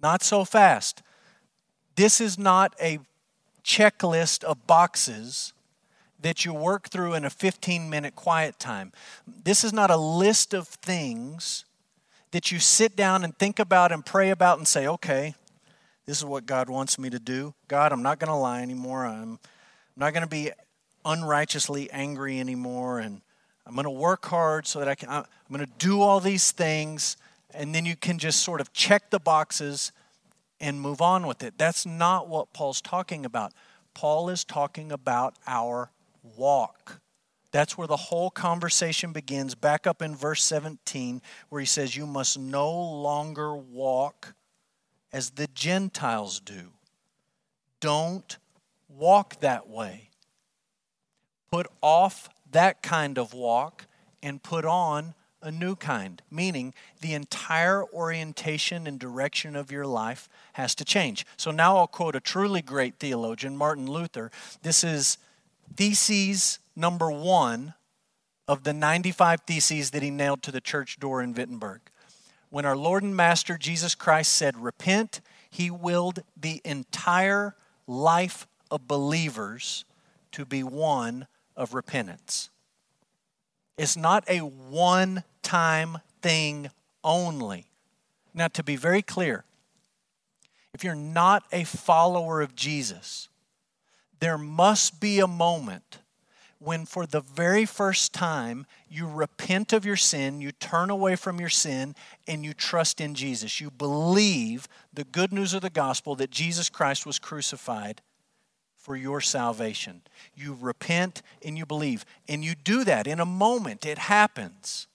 Not 0.00 0.22
so 0.22 0.44
fast. 0.44 1.02
This 1.96 2.20
is 2.20 2.38
not 2.38 2.74
a 2.80 2.98
checklist 3.64 4.44
of 4.44 4.66
boxes 4.66 5.52
that 6.20 6.44
you 6.44 6.54
work 6.54 6.88
through 6.88 7.14
in 7.14 7.24
a 7.24 7.30
15 7.30 7.88
minute 7.90 8.14
quiet 8.14 8.58
time. 8.58 8.92
This 9.26 9.64
is 9.64 9.72
not 9.72 9.90
a 9.90 9.96
list 9.96 10.54
of 10.54 10.68
things 10.68 11.64
that 12.30 12.50
you 12.50 12.58
sit 12.58 12.96
down 12.96 13.24
and 13.24 13.36
think 13.38 13.58
about 13.58 13.92
and 13.92 14.04
pray 14.04 14.30
about 14.30 14.58
and 14.58 14.66
say, 14.66 14.86
okay, 14.86 15.34
this 16.06 16.18
is 16.18 16.24
what 16.24 16.46
God 16.46 16.68
wants 16.68 16.98
me 16.98 17.10
to 17.10 17.18
do. 17.18 17.54
God, 17.68 17.92
I'm 17.92 18.02
not 18.02 18.18
going 18.18 18.30
to 18.30 18.34
lie 18.34 18.62
anymore. 18.62 19.04
I'm 19.04 19.38
I'm 19.96 20.00
not 20.00 20.14
going 20.14 20.22
to 20.22 20.28
be 20.28 20.50
unrighteously 21.04 21.90
angry 21.90 22.40
anymore, 22.40 23.00
and 23.00 23.20
I'm 23.66 23.74
going 23.74 23.84
to 23.84 23.90
work 23.90 24.24
hard 24.26 24.66
so 24.66 24.78
that 24.78 24.88
I 24.88 24.94
can. 24.94 25.08
I'm 25.08 25.24
going 25.50 25.60
to 25.60 25.72
do 25.78 26.00
all 26.00 26.20
these 26.20 26.50
things, 26.50 27.16
and 27.52 27.74
then 27.74 27.84
you 27.84 27.96
can 27.96 28.18
just 28.18 28.42
sort 28.42 28.60
of 28.60 28.72
check 28.72 29.10
the 29.10 29.20
boxes 29.20 29.92
and 30.60 30.80
move 30.80 31.02
on 31.02 31.26
with 31.26 31.42
it. 31.42 31.54
That's 31.58 31.84
not 31.84 32.28
what 32.28 32.52
Paul's 32.52 32.80
talking 32.80 33.26
about. 33.26 33.52
Paul 33.94 34.30
is 34.30 34.44
talking 34.44 34.92
about 34.92 35.34
our 35.46 35.90
walk, 36.36 37.00
That's 37.50 37.76
where 37.76 37.88
the 37.88 37.96
whole 37.96 38.30
conversation 38.30 39.12
begins. 39.12 39.54
Back 39.54 39.86
up 39.86 40.00
in 40.00 40.16
verse 40.16 40.42
17, 40.44 41.20
where 41.50 41.60
he 41.60 41.66
says, 41.66 41.96
You 41.96 42.06
must 42.06 42.38
no 42.38 42.70
longer 42.70 43.54
walk 43.54 44.34
as 45.12 45.30
the 45.30 45.48
Gentiles 45.48 46.40
do. 46.40 46.70
Don't 47.80 48.38
walk 48.96 49.40
that 49.40 49.68
way. 49.68 50.10
Put 51.50 51.66
off 51.80 52.28
that 52.50 52.82
kind 52.82 53.18
of 53.18 53.34
walk 53.34 53.86
and 54.22 54.42
put 54.42 54.64
on 54.64 55.14
a 55.42 55.50
new 55.50 55.74
kind, 55.74 56.22
meaning 56.30 56.72
the 57.00 57.14
entire 57.14 57.84
orientation 57.92 58.86
and 58.86 58.98
direction 58.98 59.56
of 59.56 59.72
your 59.72 59.86
life 59.86 60.28
has 60.52 60.74
to 60.76 60.84
change. 60.84 61.26
So 61.36 61.50
now 61.50 61.76
I'll 61.76 61.88
quote 61.88 62.14
a 62.14 62.20
truly 62.20 62.62
great 62.62 62.98
theologian, 63.00 63.56
Martin 63.56 63.86
Luther. 63.86 64.30
This 64.62 64.84
is 64.84 65.18
theses 65.74 66.60
number 66.76 67.10
one 67.10 67.74
of 68.46 68.64
the 68.64 68.72
95 68.72 69.40
theses 69.42 69.90
that 69.90 70.02
he 70.02 70.10
nailed 70.10 70.42
to 70.44 70.52
the 70.52 70.60
church 70.60 71.00
door 71.00 71.22
in 71.22 71.34
Wittenberg. 71.34 71.80
When 72.50 72.64
our 72.64 72.76
Lord 72.76 73.02
and 73.02 73.16
Master 73.16 73.56
Jesus 73.56 73.94
Christ 73.94 74.32
said, 74.32 74.56
Repent, 74.56 75.20
he 75.50 75.70
willed 75.70 76.22
the 76.36 76.60
entire 76.64 77.56
life 77.86 78.46
of 78.72 78.88
believers 78.88 79.84
to 80.32 80.44
be 80.44 80.62
one 80.64 81.28
of 81.54 81.74
repentance. 81.74 82.50
It's 83.76 83.96
not 83.96 84.28
a 84.28 84.38
one 84.38 85.22
time 85.42 85.98
thing 86.22 86.70
only. 87.04 87.66
Now, 88.34 88.48
to 88.48 88.62
be 88.62 88.76
very 88.76 89.02
clear, 89.02 89.44
if 90.72 90.82
you're 90.82 90.94
not 90.94 91.44
a 91.52 91.64
follower 91.64 92.40
of 92.40 92.56
Jesus, 92.56 93.28
there 94.20 94.38
must 94.38 95.00
be 95.00 95.20
a 95.20 95.26
moment 95.26 95.98
when, 96.58 96.86
for 96.86 97.06
the 97.06 97.20
very 97.20 97.66
first 97.66 98.14
time, 98.14 98.66
you 98.88 99.06
repent 99.06 99.72
of 99.72 99.84
your 99.84 99.96
sin, 99.96 100.40
you 100.40 100.52
turn 100.52 100.90
away 100.90 101.16
from 101.16 101.40
your 101.40 101.48
sin, 101.48 101.94
and 102.28 102.44
you 102.44 102.54
trust 102.54 103.00
in 103.00 103.14
Jesus. 103.14 103.60
You 103.60 103.70
believe 103.70 104.68
the 104.94 105.04
good 105.04 105.32
news 105.32 105.54
of 105.54 105.60
the 105.60 105.70
gospel 105.70 106.14
that 106.14 106.30
Jesus 106.30 106.70
Christ 106.70 107.04
was 107.04 107.18
crucified 107.18 108.00
for 108.82 108.96
your 108.96 109.20
salvation. 109.20 110.02
You 110.34 110.58
repent 110.60 111.22
and 111.44 111.56
you 111.56 111.64
believe. 111.64 112.04
And 112.28 112.44
you 112.44 112.54
do 112.54 112.84
that 112.84 113.06
in 113.06 113.20
a 113.20 113.24
moment, 113.24 113.86
it 113.86 113.96
happens. 113.96 114.88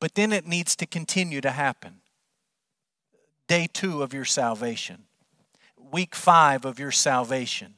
But 0.00 0.16
then 0.16 0.32
it 0.32 0.46
needs 0.46 0.76
to 0.76 0.86
continue 0.86 1.40
to 1.40 1.52
happen. 1.52 2.00
Day 3.46 3.68
two 3.72 4.02
of 4.02 4.12
your 4.12 4.24
salvation, 4.24 5.04
week 5.92 6.16
five 6.16 6.64
of 6.64 6.80
your 6.80 6.90
salvation, 6.90 7.74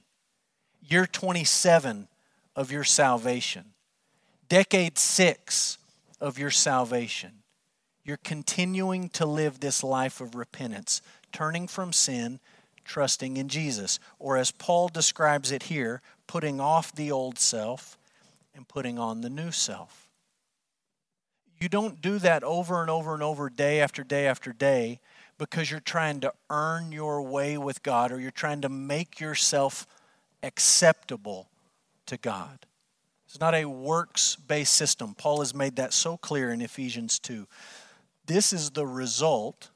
year 0.80 1.06
27 1.06 2.08
of 2.56 2.72
your 2.72 2.84
salvation, 2.84 3.66
decade 4.48 4.98
six 4.98 5.76
of 6.18 6.38
your 6.38 6.50
salvation. 6.50 7.42
You're 8.04 8.16
continuing 8.16 9.10
to 9.10 9.26
live 9.26 9.60
this 9.60 9.84
life 9.84 10.22
of 10.22 10.34
repentance, 10.34 11.02
turning 11.30 11.68
from 11.68 11.92
sin, 11.92 12.40
trusting 12.88 13.36
in 13.36 13.48
Jesus. 13.48 14.00
Or 14.18 14.36
as 14.36 14.50
Paul 14.50 14.88
describes 14.88 15.52
it 15.52 15.64
here, 15.64 16.02
putting 16.26 16.60
off 16.60 16.92
the 16.92 17.12
old 17.12 17.38
self 17.38 17.96
and 18.54 18.66
putting 18.66 18.98
on 18.98 19.20
the 19.20 19.30
new 19.30 19.52
self. 19.52 20.08
You 21.60 21.68
don't 21.68 22.00
do 22.00 22.18
that 22.18 22.42
over 22.42 22.80
and 22.80 22.90
over 22.90 23.14
and 23.14 23.22
over, 23.22 23.48
day 23.50 23.80
after 23.80 24.02
day 24.02 24.26
after 24.26 24.52
day, 24.52 25.00
because 25.38 25.70
you're 25.70 25.80
trying 25.80 26.20
to 26.20 26.32
earn 26.50 26.90
your 26.90 27.22
way 27.22 27.58
with 27.58 27.82
God 27.82 28.10
or 28.10 28.20
you're 28.20 28.30
trying 28.30 28.62
to 28.62 28.68
make 28.68 29.20
yourself 29.20 29.86
acceptable 30.42 31.48
to 32.06 32.16
God. 32.16 32.66
It's 33.26 33.40
not 33.40 33.54
a 33.54 33.66
works 33.66 34.36
based 34.36 34.74
system. 34.74 35.14
Paul 35.14 35.40
has 35.40 35.54
made 35.54 35.76
that 35.76 35.92
so 35.92 36.16
clear 36.16 36.50
in 36.50 36.62
Ephesians 36.62 37.18
2. 37.18 37.46
This 38.26 38.52
is 38.52 38.70
the 38.70 38.86
result 38.86 39.70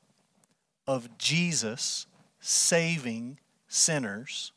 of 0.86 1.18
Jesus 1.18 2.06
saving 2.42 3.38
sinners 3.66 4.52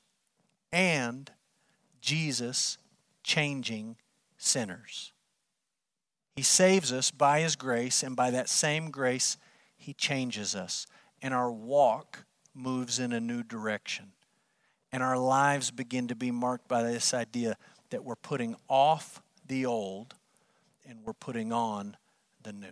and 0.74 1.32
Jesus 2.02 2.78
changing 3.24 3.96
sinners. 4.38 5.14
He 6.36 6.42
saves 6.42 6.92
us 6.92 7.12
by 7.12 7.40
His 7.40 7.56
grace, 7.56 8.04
and 8.04 8.14
by 8.14 8.30
that 8.32 8.50
same 8.50 8.92
grace, 8.92 9.38
He 9.78 9.94
changes 9.94 10.54
us. 10.54 10.86
And 11.22 11.34
our 11.34 11.50
walk 11.52 12.26
moves 12.54 13.00
in 13.00 13.14
a 13.14 13.22
new 13.22 13.42
direction 13.42 14.12
and 14.96 15.04
our 15.04 15.18
lives 15.18 15.72
begin 15.72 16.08
to 16.08 16.16
be 16.16 16.32
marked 16.32 16.70
by 16.70 16.82
this 16.82 17.14
idea 17.14 17.58
that 17.90 18.06
we're 18.06 18.16
putting 18.16 18.56
off 18.70 19.22
the 19.46 19.66
old 19.66 20.16
and 20.88 21.00
we're 21.04 21.12
putting 21.12 21.52
on 21.52 21.98
the 22.44 22.54
new. 22.54 22.68